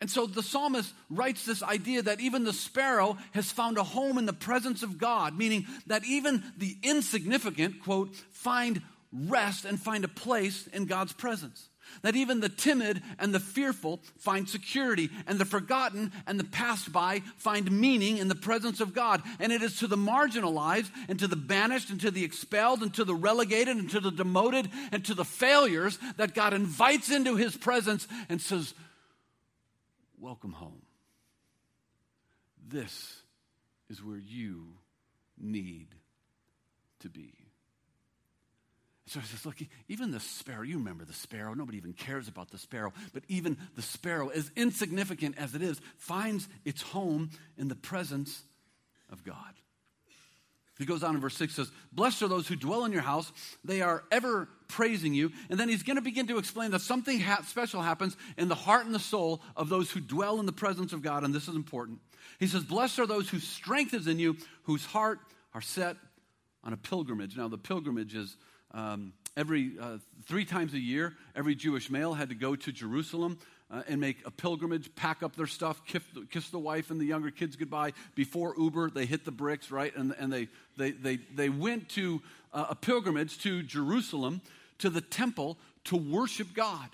And 0.06 0.12
so 0.12 0.28
the 0.28 0.44
psalmist 0.44 0.94
writes 1.10 1.48
this 1.48 1.64
idea 1.64 2.04
that 2.04 2.20
even 2.20 2.44
the 2.44 2.54
sparrow 2.54 3.18
has 3.32 3.52
found 3.52 3.80
a 3.80 3.84
home 3.84 4.20
in 4.20 4.28
the 4.28 4.34
presence 4.34 4.84
of 4.84 5.00
God, 5.00 5.36
meaning 5.36 5.66
that 5.88 6.06
even 6.06 6.44
the 6.60 6.78
insignificant, 6.84 7.82
quote, 7.82 8.16
find 8.30 8.84
rest 9.12 9.66
and 9.66 9.80
find 9.80 10.04
a 10.04 10.08
place 10.08 10.68
in 10.68 10.86
God's 10.86 11.12
presence. 11.12 11.70
That 12.04 12.16
even 12.16 12.40
the 12.40 12.50
timid 12.50 13.02
and 13.18 13.34
the 13.34 13.40
fearful 13.40 14.00
find 14.20 14.48
security, 14.48 15.10
and 15.26 15.40
the 15.40 15.46
forgotten 15.46 16.12
and 16.28 16.40
the 16.40 16.44
passed 16.44 16.92
by 16.92 17.24
find 17.38 17.72
meaning 17.72 18.18
in 18.20 18.28
the 18.28 18.36
presence 18.36 18.82
of 18.82 18.94
God. 18.94 19.24
And 19.40 19.52
it 19.52 19.64
is 19.64 19.80
to 19.80 19.88
the 19.88 19.98
marginalized, 19.98 20.92
and 21.10 21.18
to 21.18 21.28
the 21.28 21.36
banished, 21.36 21.90
and 21.90 22.00
to 22.02 22.12
the 22.12 22.24
expelled, 22.24 22.84
and 22.84 22.94
to 22.94 23.06
the 23.06 23.16
relegated, 23.16 23.76
and 23.76 23.90
to 23.90 24.00
the 24.00 24.12
demoted, 24.12 24.70
and 24.92 25.04
to 25.06 25.16
the 25.16 25.26
failures 25.26 25.98
that 26.18 26.36
God 26.36 26.54
invites 26.54 27.10
into 27.10 27.38
his 27.38 27.58
presence 27.58 28.08
and 28.30 28.40
says, 28.40 28.76
Welcome 30.26 30.54
home. 30.54 30.82
This 32.68 33.22
is 33.92 34.04
where 34.04 34.18
you 34.18 34.70
need 35.40 35.90
to 37.02 37.10
be. 37.10 37.32
So 39.06 39.20
he 39.20 39.28
says, 39.28 39.46
Look, 39.46 39.58
even 39.88 40.10
the 40.10 40.20
sparrow, 40.20 40.64
you 40.64 40.80
remember 40.80 41.06
the 41.06 41.14
sparrow, 41.14 41.54
nobody 41.54 41.78
even 41.78 41.94
cares 41.94 42.28
about 42.28 42.50
the 42.50 42.58
sparrow, 42.58 42.92
but 43.14 43.22
even 43.28 43.56
the 43.76 43.84
sparrow, 43.84 44.30
as 44.30 44.50
insignificant 44.56 45.38
as 45.38 45.54
it 45.54 45.62
is, 45.62 45.80
finds 45.96 46.50
its 46.66 46.82
home 46.82 47.30
in 47.56 47.68
the 47.68 47.76
presence 47.76 48.42
of 49.12 49.24
God. 49.24 49.54
He 50.78 50.86
goes 50.86 51.04
on 51.04 51.16
in 51.16 51.22
verse 51.22 51.38
6 51.38 51.54
says, 51.54 51.72
Blessed 51.94 52.24
are 52.24 52.28
those 52.28 52.48
who 52.48 52.56
dwell 52.56 52.84
in 52.84 52.92
your 52.92 53.02
house. 53.02 53.32
They 53.64 53.82
are 53.82 54.04
ever 54.12 54.50
praising 54.68 55.14
you. 55.14 55.32
And 55.50 55.58
then 55.58 55.70
he's 55.70 55.84
going 55.84 55.96
to 55.96 56.02
begin 56.02 56.28
to 56.28 56.38
explain 56.38 56.72
that 56.72 56.82
something 56.82 57.20
ha- 57.20 57.44
special 57.48 57.82
happens 57.82 58.18
in 58.38 58.50
the 58.50 58.56
heart 58.56 58.86
and 58.86 58.94
the 58.94 59.00
soul 59.00 59.42
of 59.56 59.70
those 59.70 59.90
who 59.90 60.02
dwell 60.02 60.40
in 60.40 60.46
the 60.46 60.52
presence 60.52 60.92
of 60.92 61.02
God. 61.02 61.24
And 61.24 61.34
this 61.34 61.48
is 61.48 61.56
important. 61.56 62.00
He 62.40 62.48
says, 62.48 62.64
Blessed 62.64 63.00
are 63.00 63.08
those 63.08 63.30
whose 63.30 63.48
strength 63.48 63.94
is 63.94 64.08
in 64.08 64.20
you, 64.20 64.36
whose 64.64 64.86
heart 64.86 65.20
are 65.54 65.62
set 65.62 65.96
on 66.64 66.74
a 66.74 66.78
pilgrimage. 66.78 67.38
Now, 67.38 67.48
the 67.48 67.58
pilgrimage 67.58 68.14
is 68.14 68.36
um, 68.72 69.14
every 69.38 69.74
uh, 69.80 70.00
three 70.26 70.44
times 70.44 70.74
a 70.74 70.80
year, 70.80 71.14
every 71.36 71.56
Jewish 71.56 71.90
male 71.90 72.14
had 72.14 72.30
to 72.30 72.36
go 72.36 72.56
to 72.56 72.72
Jerusalem 72.74 73.38
uh, 73.72 73.82
and 73.88 74.00
make 74.00 74.18
a 74.26 74.32
pilgrimage, 74.32 74.94
pack 74.96 75.24
up 75.24 75.36
their 75.36 75.48
stuff, 75.48 75.82
kiss 75.86 76.04
the, 76.14 76.26
kiss 76.30 76.50
the, 76.50 76.60
wife 76.60 76.92
and 76.92 77.00
the 77.00 77.06
younger 77.06 77.32
kids 77.32 77.56
goodbye. 77.56 77.94
Before 78.14 78.54
Uber, 78.58 78.92
they 78.92 79.06
hit 79.06 79.26
the 79.26 79.32
bricks, 79.32 79.72
right? 79.72 79.96
And, 79.96 80.14
and 80.20 80.32
they, 80.32 80.48
they, 80.78 80.92
they, 80.92 81.18
they 81.34 81.50
went 81.50 81.90
to 81.90 82.22
uh, 82.54 82.68
a 82.70 82.76
pilgrimage 82.76 83.40
to 83.40 83.64
Jerusalem, 83.64 84.42
to 84.80 84.90
the 84.90 85.02
temple, 85.02 85.58
to 85.86 85.98
worship 85.98 86.54
God 86.54 86.90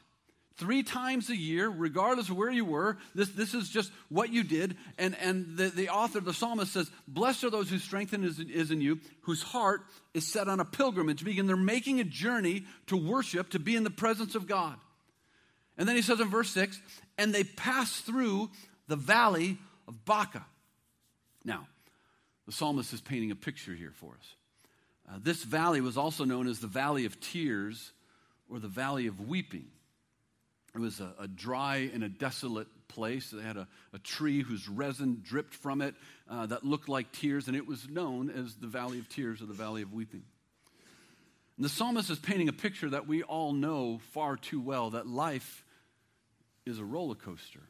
three 0.58 0.84
times 0.84 1.30
a 1.30 1.36
year, 1.36 1.68
regardless 1.68 2.30
of 2.30 2.38
where 2.38 2.52
you 2.52 2.64
were. 2.64 2.98
This, 3.16 3.30
this 3.30 3.54
is 3.54 3.68
just 3.68 3.92
what 4.10 4.32
you 4.32 4.44
did. 4.44 4.78
And, 4.98 5.18
and 5.20 5.58
the, 5.58 5.70
the 5.70 5.90
author, 5.90 6.20
the 6.20 6.34
psalmist 6.34 6.72
says, 6.72 6.90
Blessed 7.08 7.46
are 7.46 7.50
those 7.50 7.70
whose 7.70 7.84
strength 7.84 8.14
is, 8.14 8.40
is 8.40 8.70
in 8.70 8.80
you, 8.80 9.00
whose 9.22 9.42
heart 9.42 9.82
is 10.14 10.28
set 10.28 10.48
on 10.48 10.60
a 10.60 10.66
pilgrimage, 10.66 11.24
meaning 11.24 11.48
they're 11.48 11.58
making 11.58 12.00
a 12.00 12.04
journey 12.04 12.66
to 12.88 12.96
worship, 12.96 13.50
to 13.50 13.60
be 13.60 13.76
in 13.76 13.84
the 13.84 13.90
presence 13.90 14.36
of 14.36 14.48
God. 14.48 14.78
And 15.82 15.90
then 15.90 15.96
he 15.96 16.04
says 16.04 16.20
in 16.20 16.30
verse 16.30 16.52
6, 16.52 16.80
and 17.18 17.34
they 17.34 17.44
pass 17.44 18.02
through 18.02 18.52
the 18.88 18.96
valley 18.96 19.58
of 19.88 20.06
Baca. 20.06 20.46
Now, 21.44 21.68
the 22.46 22.52
psalmist 22.52 22.94
is 22.94 23.02
painting 23.02 23.32
a 23.32 23.36
picture 23.36 23.74
here 23.74 23.92
for 23.96 24.14
us. 24.14 24.36
Uh, 25.10 25.18
this 25.24 25.44
valley 25.44 25.82
was 25.82 25.98
also 25.98 26.24
known 26.24 26.48
as 26.48 26.60
the 26.60 26.68
Valley 26.68 27.06
of 27.06 27.20
Tears 27.20 27.94
or 28.48 28.60
the 28.60 28.68
Valley 28.68 29.08
of 29.08 29.28
Weeping. 29.28 29.66
It 30.76 30.80
was 30.80 31.00
a, 31.00 31.16
a, 31.20 31.28
dry 31.28 31.90
and 31.92 32.04
a 32.04 32.10
desolate 32.10 32.68
place. 32.88 33.32
They 33.32 33.42
had 33.42 33.58
a, 33.58 33.68
a 33.92 33.98
tree 33.98 34.44
whose 34.44 34.70
resin 34.70 35.24
dripped 35.24 35.56
from 35.56 35.82
it 35.82 35.96
uh, 36.30 36.46
that 36.46 36.64
looked 36.64 36.90
like 36.90 37.12
tears, 37.12 37.48
and 37.48 37.58
it 37.58 37.66
was 37.66 37.90
known 37.90 38.30
as 38.30 38.54
the 38.54 38.68
Valley 38.68 39.00
of 39.00 39.10
Tears 39.10 39.42
or 39.42 39.48
the 39.48 39.54
Valley 39.56 39.82
of 39.82 39.92
Weeping. 39.92 40.22
And 41.58 41.66
the 41.66 41.70
psalmist 41.70 42.12
is 42.12 42.20
painting 42.20 42.50
a 42.50 42.54
picture 42.54 42.92
that 42.92 43.08
we 43.08 43.24
all 43.24 43.52
know 43.52 44.00
far 44.12 44.38
too 44.38 44.62
well 44.62 44.92
that 44.92 45.08
life 45.08 45.66
is 46.66 46.80
a 46.80 46.86
roller 46.86 47.16
coaster 47.16 47.62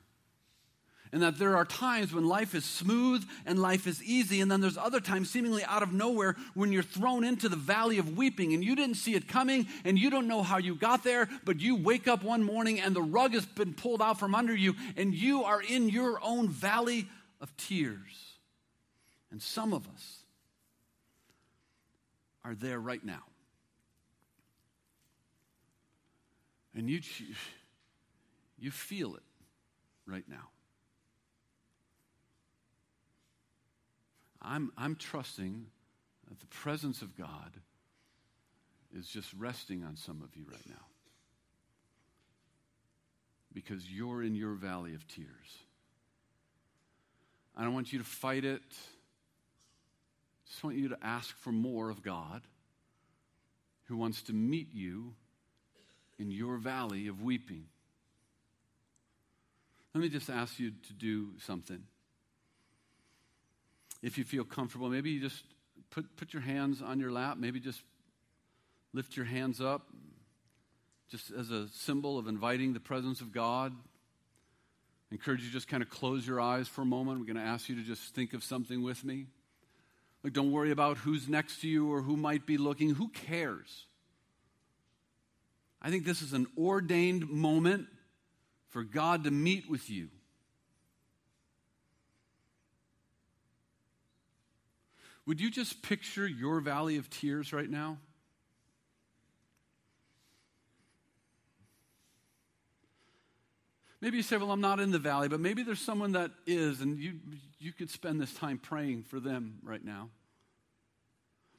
and 1.13 1.21
that 1.21 1.37
there 1.37 1.57
are 1.57 1.65
times 1.65 2.13
when 2.13 2.25
life 2.25 2.55
is 2.55 2.63
smooth 2.63 3.23
and 3.45 3.59
life 3.59 3.85
is 3.85 4.01
easy, 4.03 4.39
and 4.39 4.49
then 4.49 4.61
there's 4.61 4.77
other 4.77 5.01
times, 5.01 5.29
seemingly 5.29 5.63
out 5.65 5.83
of 5.83 5.91
nowhere, 5.91 6.35
when 6.53 6.71
you're 6.71 6.83
thrown 6.83 7.23
into 7.23 7.49
the 7.49 7.55
valley 7.55 7.97
of 7.97 8.17
weeping 8.17 8.53
and 8.53 8.63
you 8.63 8.75
didn't 8.75 8.95
see 8.95 9.13
it 9.13 9.27
coming 9.27 9.67
and 9.83 9.99
you 9.99 10.09
don't 10.09 10.27
know 10.27 10.41
how 10.41 10.57
you 10.57 10.73
got 10.73 11.03
there, 11.03 11.27
but 11.43 11.59
you 11.59 11.75
wake 11.75 12.07
up 12.07 12.23
one 12.23 12.43
morning 12.43 12.79
and 12.79 12.95
the 12.95 13.01
rug 13.01 13.33
has 13.33 13.45
been 13.45 13.73
pulled 13.73 14.01
out 14.01 14.19
from 14.19 14.33
under 14.33 14.55
you 14.55 14.75
and 14.95 15.13
you 15.13 15.43
are 15.43 15.61
in 15.61 15.89
your 15.89 16.19
own 16.23 16.47
valley 16.47 17.07
of 17.41 17.55
tears. 17.57 18.37
And 19.31 19.41
some 19.41 19.73
of 19.73 19.87
us 19.87 20.17
are 22.45 22.55
there 22.55 22.79
right 22.79 23.03
now. 23.03 23.23
And 26.73 26.89
you, 26.89 27.01
you 28.61 28.71
feel 28.71 29.15
it 29.15 29.23
right 30.05 30.23
now. 30.29 30.49
I'm, 34.41 34.71
I'm 34.77 34.95
trusting 34.95 35.65
that 36.29 36.39
the 36.39 36.45
presence 36.47 37.01
of 37.01 37.17
God 37.17 37.57
is 38.97 39.07
just 39.07 39.33
resting 39.33 39.83
on 39.83 39.97
some 39.97 40.21
of 40.23 40.35
you 40.35 40.45
right 40.49 40.67
now. 40.69 40.85
Because 43.53 43.91
you're 43.91 44.23
in 44.23 44.35
your 44.35 44.53
valley 44.53 44.93
of 44.93 45.07
tears. 45.07 45.27
I 47.57 47.63
don't 47.63 47.73
want 47.73 47.91
you 47.91 47.99
to 47.99 48.05
fight 48.05 48.45
it. 48.45 48.61
I 50.45 50.47
just 50.47 50.63
want 50.63 50.77
you 50.77 50.89
to 50.89 50.97
ask 51.01 51.35
for 51.37 51.51
more 51.51 51.89
of 51.89 52.01
God 52.01 52.41
who 53.85 53.97
wants 53.97 54.21
to 54.23 54.33
meet 54.33 54.73
you 54.73 55.13
in 56.17 56.31
your 56.31 56.57
valley 56.57 57.07
of 57.07 57.21
weeping. 57.21 57.65
Let 59.93 60.01
me 60.01 60.09
just 60.09 60.29
ask 60.29 60.59
you 60.59 60.71
to 60.71 60.93
do 60.93 61.29
something. 61.45 61.83
If 64.01 64.17
you 64.17 64.23
feel 64.23 64.43
comfortable, 64.43 64.89
maybe 64.89 65.11
you 65.11 65.19
just 65.19 65.43
put, 65.89 66.15
put 66.15 66.33
your 66.33 66.41
hands 66.41 66.81
on 66.81 66.99
your 66.99 67.11
lap, 67.11 67.37
maybe 67.37 67.59
just 67.59 67.81
lift 68.93 69.15
your 69.15 69.25
hands 69.25 69.61
up, 69.61 69.87
just 71.09 71.31
as 71.31 71.51
a 71.51 71.67
symbol 71.69 72.17
of 72.17 72.27
inviting 72.27 72.73
the 72.73 72.79
presence 72.79 73.21
of 73.21 73.31
God. 73.31 73.73
I 75.11 75.15
encourage 75.15 75.41
you 75.41 75.47
to 75.47 75.53
just 75.53 75.67
kind 75.67 75.83
of 75.83 75.89
close 75.89 76.25
your 76.25 76.39
eyes 76.39 76.67
for 76.67 76.81
a 76.81 76.85
moment. 76.85 77.19
We're 77.19 77.25
going 77.25 77.35
to 77.35 77.49
ask 77.49 77.67
you 77.67 77.75
to 77.75 77.83
just 77.83 78.15
think 78.15 78.33
of 78.33 78.43
something 78.43 78.81
with 78.81 79.03
me. 79.03 79.27
Like, 80.23 80.33
don't 80.33 80.51
worry 80.51 80.71
about 80.71 80.97
who's 80.97 81.27
next 81.27 81.61
to 81.61 81.67
you 81.67 81.91
or 81.91 82.01
who 82.01 82.15
might 82.15 82.45
be 82.45 82.57
looking. 82.57 82.91
Who 82.91 83.09
cares? 83.09 83.85
I 85.81 85.89
think 85.89 86.05
this 86.05 86.21
is 86.21 86.31
an 86.33 86.47
ordained 86.57 87.29
moment 87.29 87.87
for 88.71 88.83
God 88.83 89.25
to 89.25 89.31
meet 89.31 89.69
with 89.69 89.89
you. 89.89 90.07
Would 95.27 95.39
you 95.39 95.51
just 95.51 95.83
picture 95.83 96.27
your 96.27 96.59
valley 96.61 96.97
of 96.97 97.09
tears 97.09 97.53
right 97.53 97.69
now? 97.69 97.99
Maybe 103.99 104.17
you 104.17 104.23
say, 104.23 104.37
Well, 104.37 104.51
I'm 104.51 104.61
not 104.61 104.79
in 104.79 104.91
the 104.91 104.99
valley, 104.99 105.27
but 105.27 105.39
maybe 105.39 105.61
there's 105.61 105.79
someone 105.79 106.13
that 106.13 106.31
is, 106.47 106.81
and 106.81 106.97
you, 106.97 107.19
you 107.59 107.71
could 107.71 107.89
spend 107.89 108.19
this 108.19 108.33
time 108.33 108.57
praying 108.57 109.03
for 109.03 109.19
them 109.19 109.59
right 109.63 109.83
now. 109.83 110.09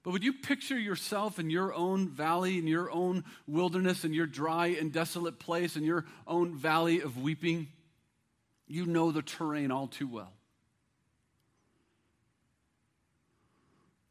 But 0.02 0.10
would 0.10 0.24
you 0.24 0.32
picture 0.32 0.78
yourself 0.78 1.38
in 1.38 1.48
your 1.48 1.72
own 1.72 2.08
valley, 2.08 2.58
in 2.58 2.66
your 2.66 2.90
own 2.90 3.24
wilderness, 3.46 4.04
in 4.04 4.12
your 4.12 4.26
dry 4.26 4.68
and 4.68 4.92
desolate 4.92 5.38
place, 5.38 5.76
in 5.76 5.84
your 5.84 6.04
own 6.26 6.56
valley 6.56 7.00
of 7.00 7.22
weeping? 7.22 7.68
You 8.66 8.86
know 8.86 9.12
the 9.12 9.22
terrain 9.22 9.70
all 9.70 9.86
too 9.86 10.08
well. 10.08 10.32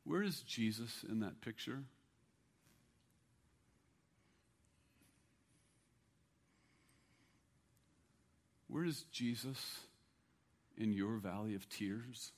Where 0.06 0.24
is 0.24 0.42
Jesus 0.42 1.04
in 1.10 1.20
that 1.20 1.42
picture? 1.42 1.84
Where 8.68 8.86
is 8.86 9.04
Jesus 9.12 9.82
in 10.78 10.94
your 10.94 11.18
valley 11.18 11.56
of 11.56 11.68
tears? 11.68 12.32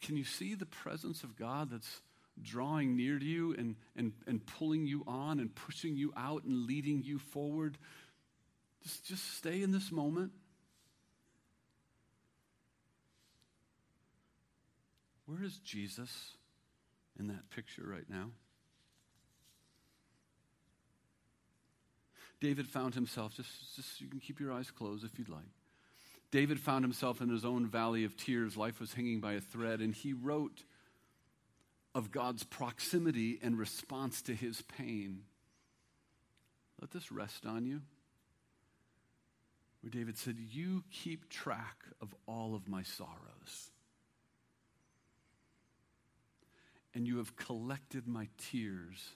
Can 0.00 0.16
you 0.16 0.24
see 0.24 0.54
the 0.54 0.66
presence 0.66 1.22
of 1.22 1.36
God 1.36 1.70
that's 1.70 2.00
drawing 2.40 2.96
near 2.96 3.18
to 3.18 3.24
you 3.24 3.54
and, 3.54 3.76
and, 3.96 4.12
and 4.26 4.44
pulling 4.46 4.86
you 4.86 5.02
on 5.06 5.40
and 5.40 5.54
pushing 5.54 5.96
you 5.96 6.12
out 6.16 6.44
and 6.44 6.66
leading 6.66 7.02
you 7.02 7.18
forward? 7.18 7.78
Just, 8.82 9.04
just 9.06 9.36
stay 9.36 9.62
in 9.62 9.72
this 9.72 9.90
moment. 9.90 10.32
Where 15.26 15.44
is 15.44 15.58
Jesus 15.58 16.36
in 17.18 17.28
that 17.28 17.50
picture 17.50 17.82
right 17.84 18.08
now? 18.08 18.30
David 22.40 22.68
found 22.68 22.94
himself, 22.94 23.34
just, 23.34 23.50
just 23.74 24.00
you 24.00 24.08
can 24.08 24.20
keep 24.20 24.38
your 24.38 24.52
eyes 24.52 24.70
closed 24.70 25.04
if 25.04 25.18
you'd 25.18 25.28
like. 25.28 25.42
David 26.30 26.60
found 26.60 26.84
himself 26.84 27.20
in 27.20 27.30
his 27.30 27.44
own 27.44 27.66
valley 27.66 28.04
of 28.04 28.16
tears. 28.16 28.56
Life 28.56 28.80
was 28.80 28.92
hanging 28.92 29.20
by 29.20 29.34
a 29.34 29.40
thread, 29.40 29.80
and 29.80 29.94
he 29.94 30.12
wrote 30.12 30.62
of 31.94 32.10
God's 32.10 32.44
proximity 32.44 33.38
and 33.42 33.58
response 33.58 34.22
to 34.22 34.34
his 34.34 34.62
pain. 34.62 35.22
Let 36.80 36.90
this 36.90 37.10
rest 37.10 37.46
on 37.46 37.64
you. 37.64 37.80
Where 39.80 39.90
David 39.90 40.18
said, 40.18 40.36
You 40.38 40.84
keep 40.90 41.28
track 41.28 41.84
of 42.00 42.14
all 42.26 42.54
of 42.54 42.68
my 42.68 42.82
sorrows, 42.82 43.70
and 46.94 47.06
you 47.06 47.18
have 47.18 47.36
collected 47.36 48.06
my 48.06 48.28
tears 48.36 49.14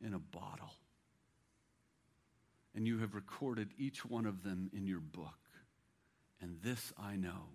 in 0.00 0.14
a 0.14 0.18
bottle, 0.18 0.74
and 2.74 2.86
you 2.86 2.98
have 2.98 3.14
recorded 3.14 3.70
each 3.78 4.04
one 4.04 4.26
of 4.26 4.42
them 4.42 4.70
in 4.72 4.86
your 4.86 5.00
book. 5.00 5.45
And 6.40 6.58
this 6.62 6.92
I 6.98 7.16
know 7.16 7.48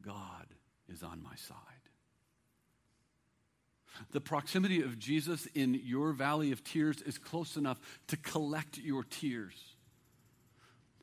God 0.00 0.46
is 0.92 1.02
on 1.02 1.22
my 1.22 1.34
side. 1.36 1.56
The 4.12 4.20
proximity 4.20 4.82
of 4.82 4.98
Jesus 4.98 5.46
in 5.54 5.80
your 5.84 6.12
valley 6.12 6.52
of 6.52 6.62
tears 6.62 7.02
is 7.02 7.18
close 7.18 7.56
enough 7.56 7.80
to 8.08 8.16
collect 8.16 8.78
your 8.78 9.02
tears. 9.02 9.74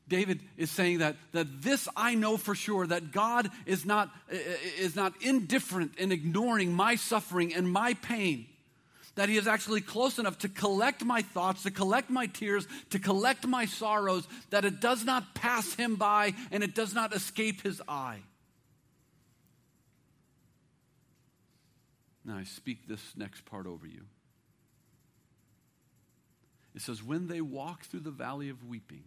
David 0.08 0.40
is 0.56 0.70
saying 0.70 0.98
that, 0.98 1.16
that 1.32 1.62
this 1.62 1.88
I 1.96 2.14
know 2.14 2.36
for 2.36 2.54
sure 2.54 2.86
that 2.86 3.10
God 3.10 3.50
is 3.66 3.84
not, 3.84 4.10
is 4.78 4.94
not 4.94 5.12
indifferent 5.20 5.98
in 5.98 6.12
ignoring 6.12 6.72
my 6.72 6.94
suffering 6.94 7.52
and 7.54 7.70
my 7.70 7.94
pain 7.94 8.46
that 9.16 9.28
He 9.28 9.36
is 9.36 9.48
actually 9.48 9.80
close 9.80 10.18
enough 10.18 10.38
to 10.38 10.48
collect 10.48 11.04
my 11.04 11.22
thoughts, 11.22 11.64
to 11.64 11.70
collect 11.70 12.08
my 12.08 12.26
tears, 12.26 12.68
to 12.90 12.98
collect 12.98 13.46
my 13.46 13.66
sorrows, 13.66 14.26
that 14.50 14.64
it 14.64 14.80
does 14.80 15.04
not 15.04 15.34
pass 15.34 15.74
Him 15.74 15.96
by 15.96 16.34
and 16.52 16.62
it 16.62 16.74
does 16.74 16.94
not 16.94 17.14
escape 17.14 17.62
His 17.62 17.82
eye. 17.88 18.20
Now 22.24 22.36
I 22.36 22.44
speak 22.44 22.86
this 22.86 23.02
next 23.16 23.44
part 23.44 23.66
over 23.66 23.86
you. 23.86 24.02
It 26.74 26.82
says, 26.82 27.02
When 27.02 27.26
they 27.26 27.40
walk 27.40 27.84
through 27.84 28.00
the 28.00 28.10
valley 28.10 28.50
of 28.50 28.64
weeping, 28.64 29.04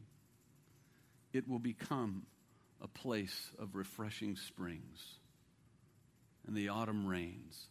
it 1.33 1.47
will 1.47 1.59
become 1.59 2.23
a 2.81 2.87
place 2.87 3.51
of 3.59 3.75
refreshing 3.75 4.35
springs, 4.35 5.15
and 6.47 6.55
the 6.55 6.69
autumn 6.69 7.05
rains 7.05 7.67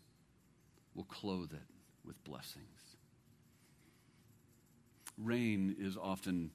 will 0.94 1.04
clothe 1.04 1.52
it 1.52 1.77
with 2.08 2.24
blessings. 2.24 2.64
Rain 5.18 5.76
is 5.78 5.96
often 5.96 6.50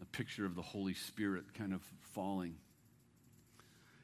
a 0.00 0.06
picture 0.06 0.46
of 0.46 0.54
the 0.54 0.62
Holy 0.62 0.94
Spirit 0.94 1.52
kind 1.54 1.74
of 1.74 1.82
falling. 2.14 2.54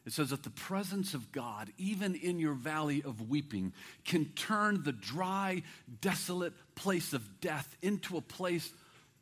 It 0.05 0.12
says 0.12 0.31
that 0.31 0.42
the 0.42 0.50
presence 0.50 1.14
of 1.14 1.31
God, 1.31 1.70
even 1.79 2.14
in 2.14 2.38
your 2.38 2.55
valley 2.55 3.03
of 3.05 3.29
weeping, 3.29 3.72
can 4.05 4.26
turn 4.35 4.83
the 4.83 4.92
dry, 4.92 5.62
desolate 6.00 6.55
place 6.74 7.12
of 7.12 7.40
death 7.40 7.76
into 7.83 8.16
a 8.16 8.22
place 8.22 8.72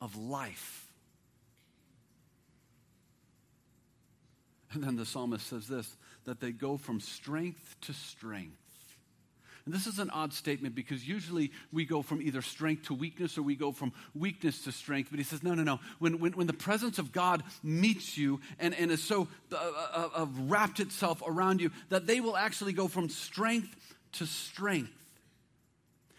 of 0.00 0.16
life. 0.16 0.86
And 4.72 4.84
then 4.84 4.96
the 4.96 5.06
psalmist 5.06 5.46
says 5.46 5.66
this 5.66 5.96
that 6.24 6.40
they 6.40 6.52
go 6.52 6.76
from 6.76 7.00
strength 7.00 7.76
to 7.82 7.92
strength. 7.92 8.67
And 9.68 9.74
this 9.74 9.86
is 9.86 9.98
an 9.98 10.08
odd 10.08 10.32
statement 10.32 10.74
because 10.74 11.06
usually 11.06 11.52
we 11.74 11.84
go 11.84 12.00
from 12.00 12.22
either 12.22 12.40
strength 12.40 12.86
to 12.86 12.94
weakness 12.94 13.36
or 13.36 13.42
we 13.42 13.54
go 13.54 13.70
from 13.70 13.92
weakness 14.14 14.64
to 14.64 14.72
strength. 14.72 15.10
But 15.10 15.18
he 15.18 15.24
says, 15.26 15.42
no, 15.42 15.52
no, 15.52 15.62
no. 15.62 15.78
When, 15.98 16.20
when, 16.20 16.32
when 16.32 16.46
the 16.46 16.54
presence 16.54 16.98
of 16.98 17.12
God 17.12 17.42
meets 17.62 18.16
you 18.16 18.40
and, 18.58 18.74
and 18.74 18.90
is 18.90 19.02
so 19.02 19.28
uh, 19.52 19.56
uh, 19.56 20.08
uh, 20.14 20.26
wrapped 20.46 20.80
itself 20.80 21.22
around 21.26 21.60
you, 21.60 21.70
that 21.90 22.06
they 22.06 22.18
will 22.20 22.34
actually 22.34 22.72
go 22.72 22.88
from 22.88 23.10
strength 23.10 23.76
to 24.12 24.24
strength. 24.24 24.90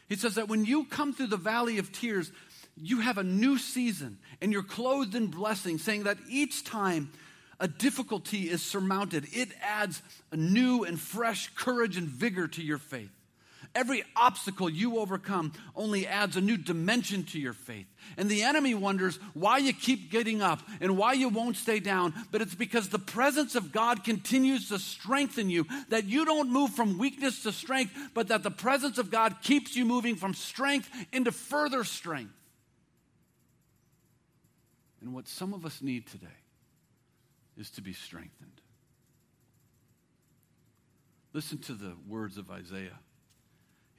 He 0.07 0.15
says 0.15 0.35
that 0.35 0.47
when 0.47 0.63
you 0.63 0.85
come 0.85 1.11
through 1.11 1.27
the 1.27 1.35
valley 1.35 1.79
of 1.79 1.91
tears, 1.91 2.31
you 2.77 3.01
have 3.01 3.17
a 3.17 3.23
new 3.23 3.57
season 3.57 4.19
and 4.43 4.53
you're 4.53 4.61
clothed 4.61 5.15
in 5.15 5.25
blessing, 5.25 5.79
saying 5.79 6.03
that 6.03 6.19
each 6.29 6.65
time 6.65 7.11
a 7.59 7.67
difficulty 7.67 8.47
is 8.47 8.61
surmounted, 8.61 9.25
it 9.31 9.49
adds 9.63 10.03
a 10.31 10.37
new 10.37 10.83
and 10.83 10.99
fresh 10.99 11.49
courage 11.55 11.97
and 11.97 12.07
vigor 12.07 12.47
to 12.47 12.61
your 12.61 12.77
faith. 12.77 13.09
Every 13.75 14.03
obstacle 14.15 14.69
you 14.69 14.97
overcome 14.97 15.53
only 15.75 16.07
adds 16.07 16.35
a 16.35 16.41
new 16.41 16.57
dimension 16.57 17.23
to 17.25 17.39
your 17.39 17.53
faith. 17.53 17.85
And 18.17 18.29
the 18.29 18.43
enemy 18.43 18.73
wonders 18.73 19.17
why 19.33 19.59
you 19.59 19.73
keep 19.73 20.09
getting 20.09 20.41
up 20.41 20.61
and 20.81 20.97
why 20.97 21.13
you 21.13 21.29
won't 21.29 21.55
stay 21.55 21.79
down. 21.79 22.13
But 22.31 22.41
it's 22.41 22.55
because 22.55 22.89
the 22.89 22.99
presence 22.99 23.55
of 23.55 23.71
God 23.71 24.03
continues 24.03 24.69
to 24.69 24.79
strengthen 24.79 25.49
you, 25.49 25.67
that 25.89 26.05
you 26.05 26.25
don't 26.25 26.51
move 26.51 26.71
from 26.71 26.97
weakness 26.97 27.43
to 27.43 27.51
strength, 27.51 27.93
but 28.13 28.29
that 28.29 28.41
the 28.41 28.51
presence 28.51 28.97
of 28.97 29.11
God 29.11 29.35
keeps 29.43 29.75
you 29.75 29.85
moving 29.85 30.15
from 30.15 30.33
strength 30.33 30.89
into 31.13 31.31
further 31.31 31.83
strength. 31.83 32.33
And 35.01 35.13
what 35.13 35.27
some 35.27 35.53
of 35.53 35.65
us 35.65 35.81
need 35.81 36.07
today 36.07 36.27
is 37.55 37.69
to 37.71 37.81
be 37.81 37.93
strengthened. 37.93 38.61
Listen 41.33 41.59
to 41.59 41.73
the 41.73 41.93
words 42.07 42.37
of 42.37 42.49
Isaiah. 42.49 42.99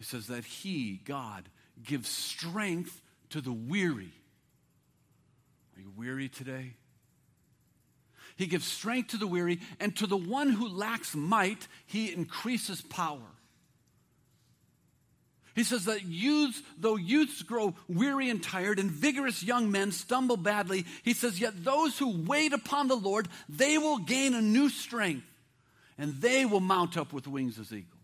He 0.01 0.05
says 0.07 0.29
that 0.29 0.47
He, 0.47 1.03
God, 1.05 1.45
gives 1.85 2.09
strength 2.09 3.03
to 3.29 3.43
the 3.43 3.53
weary. 3.53 4.15
Are 5.77 5.81
you 5.81 5.93
weary 5.95 6.31
today? 6.31 6.73
He 8.35 8.47
gives 8.47 8.67
strength 8.67 9.11
to 9.11 9.19
the 9.19 9.27
weary, 9.27 9.61
and 9.79 9.95
to 9.97 10.07
the 10.07 10.17
one 10.17 10.49
who 10.49 10.69
lacks 10.69 11.15
might, 11.15 11.69
He 11.85 12.15
increases 12.15 12.81
power. 12.81 13.21
He 15.55 15.65
says 15.65 15.85
that 15.85 16.07
youths, 16.07 16.63
though 16.79 16.97
youths 16.97 17.43
grow 17.43 17.75
weary 17.87 18.31
and 18.31 18.43
tired, 18.43 18.79
and 18.79 18.91
vigorous 18.91 19.43
young 19.43 19.71
men 19.71 19.93
stumble 19.93 20.39
badly, 20.39 20.87
he 21.03 21.13
says, 21.13 21.39
yet 21.39 21.63
those 21.63 21.99
who 21.99 22.25
wait 22.25 22.55
upon 22.55 22.89
the 22.89 22.97
Lord, 22.97 23.29
they 23.51 23.77
will 23.77 23.99
gain 23.99 24.33
a 24.33 24.41
new 24.41 24.71
strength, 24.71 25.27
and 25.99 26.15
they 26.15 26.47
will 26.47 26.61
mount 26.61 26.97
up 26.97 27.13
with 27.13 27.27
wings 27.27 27.59
as 27.59 27.71
eagles. 27.71 28.00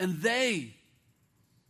And 0.00 0.20
they 0.20 0.74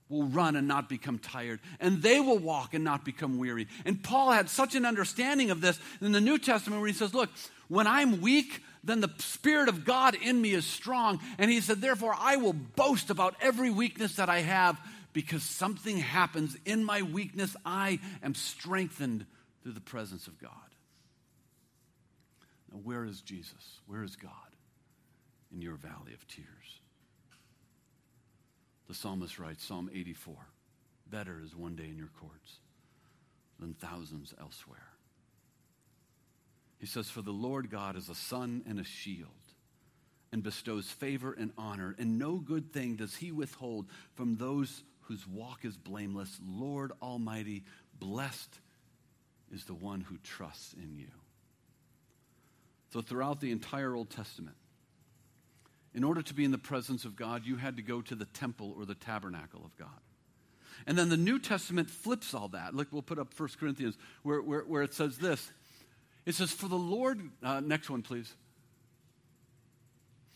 will 0.09 0.25
run 0.25 0.57
and 0.57 0.69
not 0.69 0.89
become 0.89 1.19
tired, 1.19 1.61
and 1.81 2.03
they 2.03 2.21
will 2.21 2.39
walk 2.39 2.75
and 2.75 2.85
not 2.85 3.05
become 3.05 3.39
weary. 3.39 3.67
And 3.85 4.03
Paul 4.03 4.33
had 4.33 4.49
such 4.49 4.75
an 4.75 4.85
understanding 4.85 5.51
of 5.51 5.61
this 5.61 5.79
in 6.01 6.13
the 6.13 6.21
New 6.21 6.39
Testament 6.39 6.81
where 6.81 6.89
he 6.89 6.95
says, 6.95 7.15
Look, 7.15 7.31
when 7.69 7.87
I'm 7.87 8.21
weak, 8.21 8.63
then 8.85 9.01
the 9.01 9.11
Spirit 9.19 9.69
of 9.69 9.85
God 9.85 10.15
in 10.15 10.41
me 10.41 10.53
is 10.53 10.67
strong. 10.67 11.21
And 11.39 11.51
he 11.51 11.61
said, 11.61 11.81
Therefore, 11.81 12.15
I 12.19 12.37
will 12.37 12.53
boast 12.53 13.11
about 13.11 13.35
every 13.41 13.71
weakness 13.71 14.17
that 14.17 14.29
I 14.29 14.41
have 14.41 14.79
because 15.13 15.43
something 15.43 15.97
happens 15.97 16.57
in 16.67 16.85
my 16.85 17.03
weakness. 17.03 17.57
I 17.65 17.99
am 18.23 18.35
strengthened 18.35 19.25
through 19.63 19.73
the 19.73 19.81
presence 19.81 20.27
of 20.27 20.39
God. 20.39 20.51
Now, 22.71 22.81
where 22.83 23.05
is 23.05 23.23
Jesus? 23.23 23.81
Where 23.87 24.03
is 24.03 24.17
God 24.17 24.31
in 25.53 25.63
your 25.63 25.77
valley 25.77 26.13
of 26.13 26.27
tears? 26.29 26.81
The 28.89 28.95
psalmist 28.95 29.39
writes, 29.39 29.65
Psalm 29.65 29.91
84 29.93 30.37
Better 31.11 31.41
is 31.45 31.55
one 31.55 31.77
day 31.77 31.85
in 31.85 31.97
your 31.97 32.11
courts 32.21 32.59
than 33.59 33.75
thousands 33.75 34.35
elsewhere. 34.41 34.89
He 36.79 36.87
says, 36.87 37.09
For 37.09 37.23
the 37.23 37.31
Lord 37.31 37.71
God 37.71 37.97
is 37.97 38.09
a 38.09 38.15
sun 38.15 38.63
and 38.69 38.79
a 38.79 38.85
shield, 38.85 39.31
and 40.33 40.43
bestows 40.43 40.91
favor 40.91 41.33
and 41.33 41.53
honor, 41.57 41.95
and 41.99 42.19
no 42.19 42.37
good 42.37 42.73
thing 42.73 42.97
does 42.97 43.17
he 43.17 43.33
withhold 43.33 43.87
from 44.15 44.37
those 44.37 44.83
whose 45.03 45.27
walk 45.27 45.65
is 45.65 45.77
blameless. 45.77 46.39
Lord 46.47 46.93
Almighty, 47.01 47.65
blessed 47.99 48.59
is 49.53 49.65
the 49.65 49.75
one 49.75 50.01
who 50.01 50.17
trusts 50.19 50.75
in 50.75 50.95
you. 50.95 51.09
So, 52.93 53.01
throughout 53.01 53.41
the 53.41 53.51
entire 53.51 53.95
Old 53.95 54.11
Testament, 54.11 54.57
in 55.95 56.05
order 56.05 56.23
to 56.23 56.35
be 56.35 56.45
in 56.45 56.51
the 56.51 56.59
presence 56.59 57.05
of 57.05 57.17
God, 57.17 57.43
you 57.45 57.57
had 57.57 57.77
to 57.77 57.83
go 57.83 58.03
to 58.03 58.15
the 58.15 58.25
temple 58.27 58.75
or 58.77 58.85
the 58.85 58.95
tabernacle 58.95 59.63
of 59.65 59.77
God. 59.77 59.89
And 60.87 60.99
then 60.99 61.09
the 61.09 61.17
New 61.17 61.39
Testament 61.39 61.89
flips 61.89 62.35
all 62.35 62.49
that. 62.49 62.75
Look, 62.75 62.89
we'll 62.91 63.03
put 63.03 63.19
up 63.19 63.39
1 63.39 63.49
Corinthians, 63.59 63.97
where, 64.23 64.43
where, 64.43 64.63
where 64.63 64.83
it 64.83 64.93
says 64.93 65.19
this 65.19 65.51
it 66.27 66.35
says, 66.35 66.51
For 66.51 66.69
the 66.69 66.77
Lord, 66.77 67.21
uh, 67.43 67.61
next 67.61 67.91
one, 67.91 68.03
please. 68.03 68.35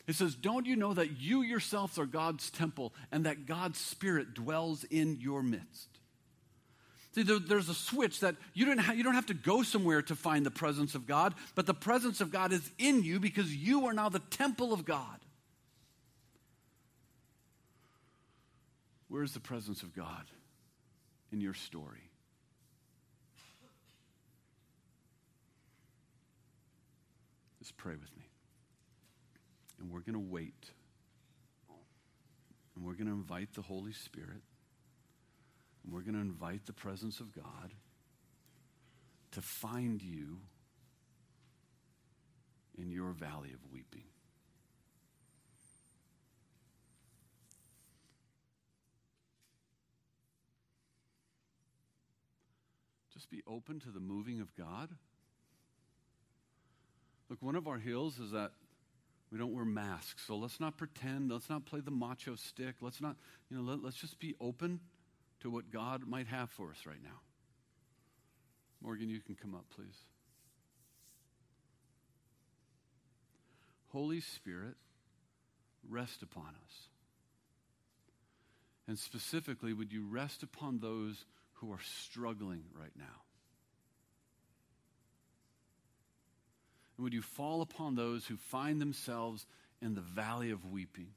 It 0.06 0.14
says, 0.14 0.34
Don't 0.34 0.66
you 0.66 0.76
know 0.76 0.94
that 0.94 1.20
you 1.20 1.42
yourselves 1.42 1.98
are 1.98 2.06
God's 2.06 2.50
temple 2.50 2.94
and 3.10 3.26
that 3.26 3.46
God's 3.46 3.78
Spirit 3.78 4.34
dwells 4.34 4.84
in 4.84 5.18
your 5.20 5.42
midst? 5.42 5.88
See, 7.14 7.22
there, 7.22 7.38
there's 7.38 7.68
a 7.68 7.74
switch 7.74 8.20
that 8.20 8.36
you 8.54 8.66
don't, 8.66 8.78
ha- 8.78 8.92
you 8.92 9.02
don't 9.02 9.14
have 9.14 9.26
to 9.26 9.34
go 9.34 9.62
somewhere 9.62 10.02
to 10.02 10.14
find 10.14 10.46
the 10.46 10.50
presence 10.50 10.94
of 10.94 11.06
God, 11.06 11.34
but 11.54 11.66
the 11.66 11.74
presence 11.74 12.20
of 12.20 12.30
God 12.30 12.52
is 12.52 12.70
in 12.78 13.02
you 13.02 13.18
because 13.18 13.54
you 13.54 13.86
are 13.86 13.92
now 13.92 14.08
the 14.08 14.18
temple 14.18 14.72
of 14.72 14.84
God. 14.84 15.18
Where 19.08 19.22
is 19.22 19.32
the 19.32 19.40
presence 19.40 19.82
of 19.82 19.94
God 19.94 20.24
in 21.32 21.40
your 21.40 21.54
story? 21.54 22.10
Just 27.58 27.76
pray 27.76 27.94
with 27.94 28.16
me. 28.16 28.24
And 29.80 29.90
we're 29.90 30.00
going 30.00 30.14
to 30.14 30.18
wait. 30.18 30.70
And 32.76 32.84
we're 32.84 32.94
going 32.94 33.06
to 33.06 33.12
invite 33.12 33.54
the 33.54 33.62
Holy 33.62 33.92
Spirit. 33.92 34.42
And 35.84 35.92
we're 35.92 36.02
going 36.02 36.14
to 36.14 36.20
invite 36.20 36.66
the 36.66 36.72
presence 36.72 37.20
of 37.20 37.34
God 37.34 37.72
to 39.32 39.40
find 39.40 40.02
you 40.02 40.38
in 42.80 42.90
your 42.90 43.12
valley 43.12 43.52
of 43.52 43.72
weeping. 43.72 44.04
Just 53.18 53.30
be 53.30 53.42
open 53.48 53.80
to 53.80 53.90
the 53.90 53.98
moving 53.98 54.40
of 54.40 54.54
God. 54.54 54.90
Look, 57.28 57.42
one 57.42 57.56
of 57.56 57.66
our 57.66 57.78
hills 57.78 58.20
is 58.20 58.30
that 58.30 58.52
we 59.32 59.38
don't 59.38 59.52
wear 59.52 59.64
masks. 59.64 60.22
So 60.24 60.36
let's 60.36 60.60
not 60.60 60.76
pretend. 60.76 61.28
Let's 61.28 61.50
not 61.50 61.66
play 61.66 61.80
the 61.80 61.90
macho 61.90 62.36
stick. 62.36 62.76
Let's 62.80 63.00
not, 63.00 63.16
you 63.50 63.56
know, 63.56 63.64
let, 63.64 63.82
let's 63.82 63.96
just 63.96 64.20
be 64.20 64.36
open 64.40 64.78
to 65.40 65.50
what 65.50 65.72
God 65.72 66.06
might 66.06 66.28
have 66.28 66.48
for 66.48 66.70
us 66.70 66.86
right 66.86 67.02
now. 67.02 67.18
Morgan, 68.80 69.10
you 69.10 69.18
can 69.18 69.34
come 69.34 69.52
up, 69.52 69.64
please. 69.74 69.98
Holy 73.88 74.20
Spirit, 74.20 74.76
rest 75.90 76.22
upon 76.22 76.50
us. 76.64 76.72
And 78.86 78.96
specifically, 78.96 79.72
would 79.72 79.92
you 79.92 80.06
rest 80.08 80.44
upon 80.44 80.78
those 80.78 81.24
who 81.60 81.72
are 81.72 81.80
struggling 81.82 82.64
right 82.78 82.92
now? 82.96 83.04
And 86.96 87.04
would 87.04 87.14
you 87.14 87.22
fall 87.22 87.62
upon 87.62 87.94
those 87.94 88.26
who 88.26 88.36
find 88.36 88.80
themselves 88.80 89.46
in 89.80 89.94
the 89.94 90.00
valley 90.00 90.50
of 90.50 90.70
weeping 90.70 91.10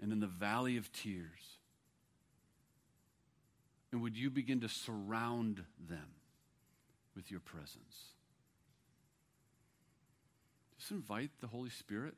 and 0.00 0.12
in 0.12 0.20
the 0.20 0.26
valley 0.26 0.76
of 0.76 0.92
tears? 0.92 1.58
And 3.92 4.02
would 4.02 4.16
you 4.16 4.30
begin 4.30 4.60
to 4.60 4.68
surround 4.68 5.62
them 5.88 6.08
with 7.14 7.30
your 7.30 7.40
presence? 7.40 8.12
Just 10.78 10.90
invite 10.90 11.30
the 11.40 11.46
Holy 11.46 11.70
Spirit. 11.70 12.14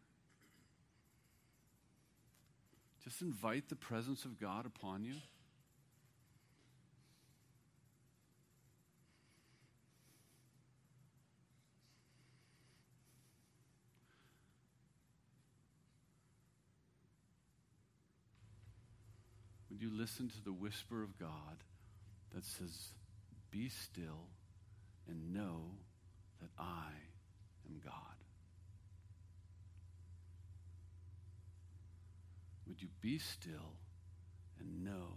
Just 3.05 3.23
invite 3.23 3.69
the 3.69 3.77
presence 3.77 4.25
of 4.25 4.41
God 4.41 4.67
upon 4.67 5.05
you. 5.05 5.15
Would 19.79 19.93
you 19.93 19.97
listen 19.97 20.29
to 20.29 20.45
the 20.45 20.53
whisper 20.53 21.05
of 21.05 21.17
God 21.21 21.63
that 22.35 22.45
says, 22.45 22.89
Be 23.53 23.69
still 23.69 24.27
and 25.09 25.33
know 25.33 25.71
that 26.41 26.51
I 26.59 26.89
am 27.65 27.81
God? 27.85 27.95
Would 32.67 32.83
you 32.83 32.89
be 33.01 33.21
still 33.21 33.77
and 34.59 34.85
know 34.85 35.13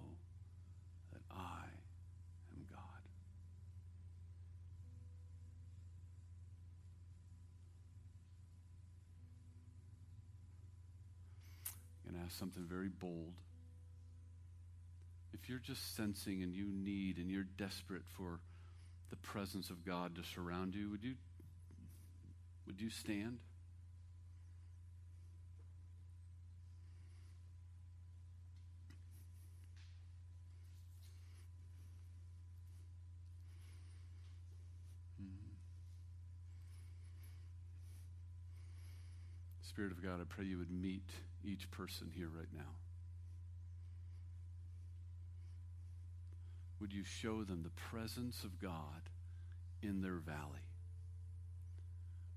that 1.11 1.21
I 1.31 1.65
am 2.53 2.67
God? 2.69 3.01
I'm 12.05 12.11
going 12.11 12.21
to 12.21 12.27
ask 12.27 12.37
something 12.37 12.63
very 12.69 12.89
bold 12.89 13.33
if 15.33 15.49
you're 15.49 15.59
just 15.59 15.95
sensing 15.95 16.43
and 16.43 16.53
you 16.53 16.67
need 16.67 17.17
and 17.17 17.29
you're 17.29 17.43
desperate 17.57 18.03
for 18.17 18.39
the 19.09 19.15
presence 19.17 19.69
of 19.69 19.85
God 19.85 20.15
to 20.15 20.23
surround 20.23 20.75
you, 20.75 20.89
would 20.89 21.03
you 21.03 21.15
would 22.67 22.79
you 22.79 22.89
stand? 22.89 23.39
Hmm. 35.19 35.25
Spirit 39.61 39.91
of 39.91 40.03
God, 40.03 40.21
I 40.21 40.23
pray 40.29 40.45
you 40.45 40.57
would 40.59 40.71
meet 40.71 41.09
each 41.43 41.69
person 41.71 42.11
here 42.13 42.29
right 42.33 42.47
now. 42.53 42.90
Would 46.81 46.91
you 46.91 47.03
show 47.03 47.43
them 47.43 47.63
the 47.63 47.69
presence 47.69 48.43
of 48.43 48.59
God 48.59 49.09
in 49.81 50.01
their 50.01 50.15
valley? 50.15 50.65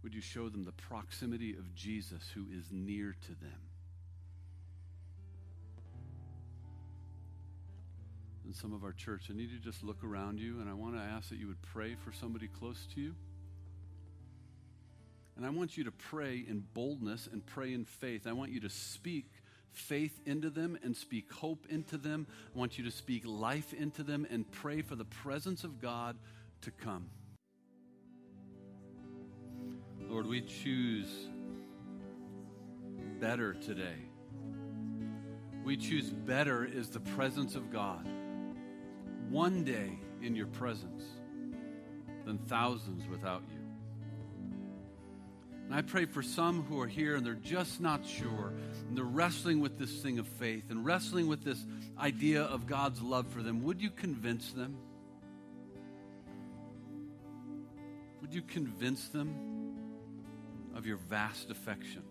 would 0.04 0.14
you 0.14 0.20
show 0.20 0.50
them 0.50 0.64
the 0.64 0.72
proximity 0.72 1.54
of 1.56 1.74
Jesus 1.74 2.30
who 2.34 2.44
is 2.52 2.66
near 2.70 3.16
to 3.22 3.28
them? 3.28 3.58
In 8.46 8.52
some 8.52 8.74
of 8.74 8.84
our 8.84 8.92
church, 8.92 9.28
I 9.30 9.32
need 9.32 9.50
you 9.50 9.56
to 9.56 9.64
just 9.64 9.82
look 9.82 10.04
around 10.04 10.38
you, 10.38 10.60
and 10.60 10.68
I 10.68 10.74
want 10.74 10.94
to 10.94 11.00
ask 11.00 11.30
that 11.30 11.38
you 11.38 11.46
would 11.48 11.62
pray 11.62 11.96
for 12.04 12.12
somebody 12.12 12.48
close 12.48 12.86
to 12.94 13.00
you. 13.00 13.14
And 15.38 15.46
I 15.46 15.48
want 15.48 15.78
you 15.78 15.84
to 15.84 15.90
pray 15.90 16.44
in 16.46 16.64
boldness 16.74 17.26
and 17.32 17.44
pray 17.44 17.72
in 17.72 17.86
faith. 17.86 18.26
I 18.26 18.32
want 18.32 18.52
you 18.52 18.60
to 18.60 18.68
speak 18.68 19.30
faith 19.74 20.20
into 20.26 20.50
them 20.50 20.78
and 20.82 20.96
speak 20.96 21.32
hope 21.32 21.66
into 21.68 21.96
them. 21.96 22.26
I 22.54 22.58
want 22.58 22.78
you 22.78 22.84
to 22.84 22.90
speak 22.90 23.22
life 23.26 23.72
into 23.72 24.02
them 24.02 24.26
and 24.30 24.50
pray 24.50 24.82
for 24.82 24.96
the 24.96 25.04
presence 25.04 25.64
of 25.64 25.80
God 25.80 26.16
to 26.62 26.70
come. 26.70 27.10
Lord, 30.08 30.26
we 30.26 30.40
choose 30.42 31.08
better 33.20 33.54
today. 33.54 33.96
We 35.64 35.76
choose 35.76 36.10
better 36.10 36.64
is 36.64 36.90
the 36.90 37.00
presence 37.00 37.54
of 37.56 37.72
God. 37.72 38.06
One 39.30 39.64
day 39.64 39.98
in 40.22 40.36
your 40.36 40.46
presence 40.46 41.04
than 42.24 42.38
thousands 42.38 43.08
without 43.08 43.42
you. 43.52 43.53
And 45.66 45.74
I 45.74 45.82
pray 45.82 46.04
for 46.04 46.22
some 46.22 46.62
who 46.62 46.80
are 46.80 46.86
here 46.86 47.16
and 47.16 47.26
they're 47.26 47.34
just 47.34 47.80
not 47.80 48.06
sure. 48.06 48.52
And 48.88 48.96
they're 48.96 49.04
wrestling 49.04 49.60
with 49.60 49.78
this 49.78 50.02
thing 50.02 50.18
of 50.18 50.28
faith 50.28 50.70
and 50.70 50.84
wrestling 50.84 51.26
with 51.26 51.42
this 51.42 51.64
idea 51.98 52.42
of 52.42 52.66
God's 52.66 53.02
love 53.02 53.26
for 53.28 53.42
them. 53.42 53.64
Would 53.64 53.80
you 53.80 53.90
convince 53.90 54.52
them? 54.52 54.76
Would 58.20 58.32
you 58.32 58.42
convince 58.42 59.08
them 59.08 59.34
of 60.74 60.86
your 60.86 60.96
vast 60.96 61.50
affection? 61.50 62.03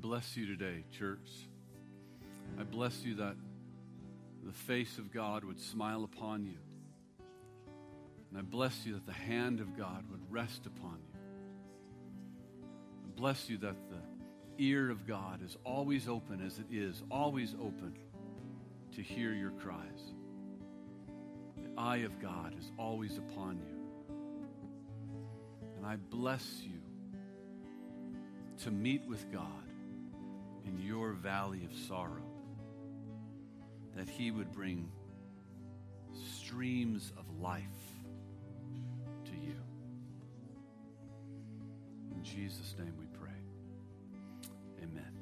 Bless 0.00 0.34
you 0.34 0.46
today, 0.46 0.84
church. 0.98 1.28
I 2.58 2.62
bless 2.62 3.02
you 3.04 3.16
that 3.16 3.36
the 4.44 4.52
face 4.52 4.96
of 4.96 5.12
God 5.12 5.44
would 5.44 5.60
smile 5.60 6.04
upon 6.04 6.46
you. 6.46 6.56
And 8.30 8.38
I 8.38 8.42
bless 8.42 8.86
you 8.86 8.94
that 8.94 9.04
the 9.04 9.12
hand 9.12 9.60
of 9.60 9.76
God 9.76 10.04
would 10.10 10.22
rest 10.30 10.64
upon 10.64 10.98
you. 11.06 11.18
I 13.04 13.20
bless 13.20 13.50
you 13.50 13.58
that 13.58 13.76
the 13.90 14.64
ear 14.64 14.90
of 14.90 15.06
God 15.06 15.42
is 15.44 15.58
always 15.64 16.08
open 16.08 16.44
as 16.46 16.58
it 16.58 16.66
is, 16.70 17.02
always 17.10 17.54
open 17.60 17.94
to 18.94 19.02
hear 19.02 19.34
your 19.34 19.50
cries. 19.50 20.14
The 21.62 21.70
eye 21.76 21.98
of 21.98 22.18
God 22.20 22.54
is 22.58 22.72
always 22.78 23.18
upon 23.18 23.58
you. 23.58 24.14
And 25.76 25.84
I 25.86 25.96
bless 25.96 26.62
you 26.62 26.80
to 28.64 28.70
meet 28.70 29.06
with 29.06 29.30
God 29.30 29.69
in 30.66 30.78
your 30.78 31.12
valley 31.12 31.64
of 31.64 31.76
sorrow, 31.88 32.22
that 33.96 34.08
He 34.08 34.30
would 34.30 34.52
bring 34.52 34.90
streams 36.36 37.12
of 37.16 37.24
life 37.40 37.62
to 39.24 39.32
you. 39.32 39.54
In 42.14 42.22
Jesus' 42.22 42.74
name 42.78 42.94
we 42.98 43.06
pray. 43.18 43.30
Amen. 44.82 45.12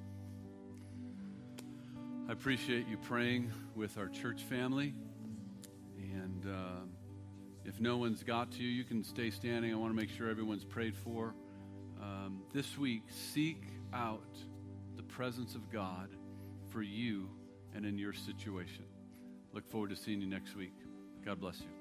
I 2.29 2.33
appreciate 2.33 2.89
you 2.89 2.97
praying 2.97 3.53
with 3.75 3.99
our 3.99 4.09
church 4.09 4.43
family. 4.43 4.95
And 5.99 6.47
uh, 6.47 6.81
if 7.65 7.81
no 7.81 7.99
one's 7.99 8.23
got 8.23 8.53
to 8.53 8.63
you, 8.63 8.69
you 8.69 8.85
can 8.85 9.05
stay 9.05 9.31
standing. 9.31 9.73
I 9.73 9.77
want 9.77 9.93
to 9.93 9.97
make 9.97 10.11
sure 10.11 10.29
everyone's 10.29 10.65
prayed 10.65 10.97
for. 10.97 11.35
Um, 12.01 12.43
this 12.53 12.79
week, 12.79 13.03
seek 13.11 13.65
out 13.93 14.23
presence 15.19 15.57
of 15.57 15.69
God 15.73 16.11
for 16.69 16.81
you 16.81 17.29
and 17.75 17.85
in 17.85 17.99
your 17.99 18.13
situation. 18.13 18.85
Look 19.53 19.69
forward 19.69 19.91
to 19.91 19.97
seeing 19.97 20.21
you 20.21 20.29
next 20.29 20.55
week. 20.55 20.75
God 21.27 21.41
bless 21.41 21.61
you. 21.61 21.78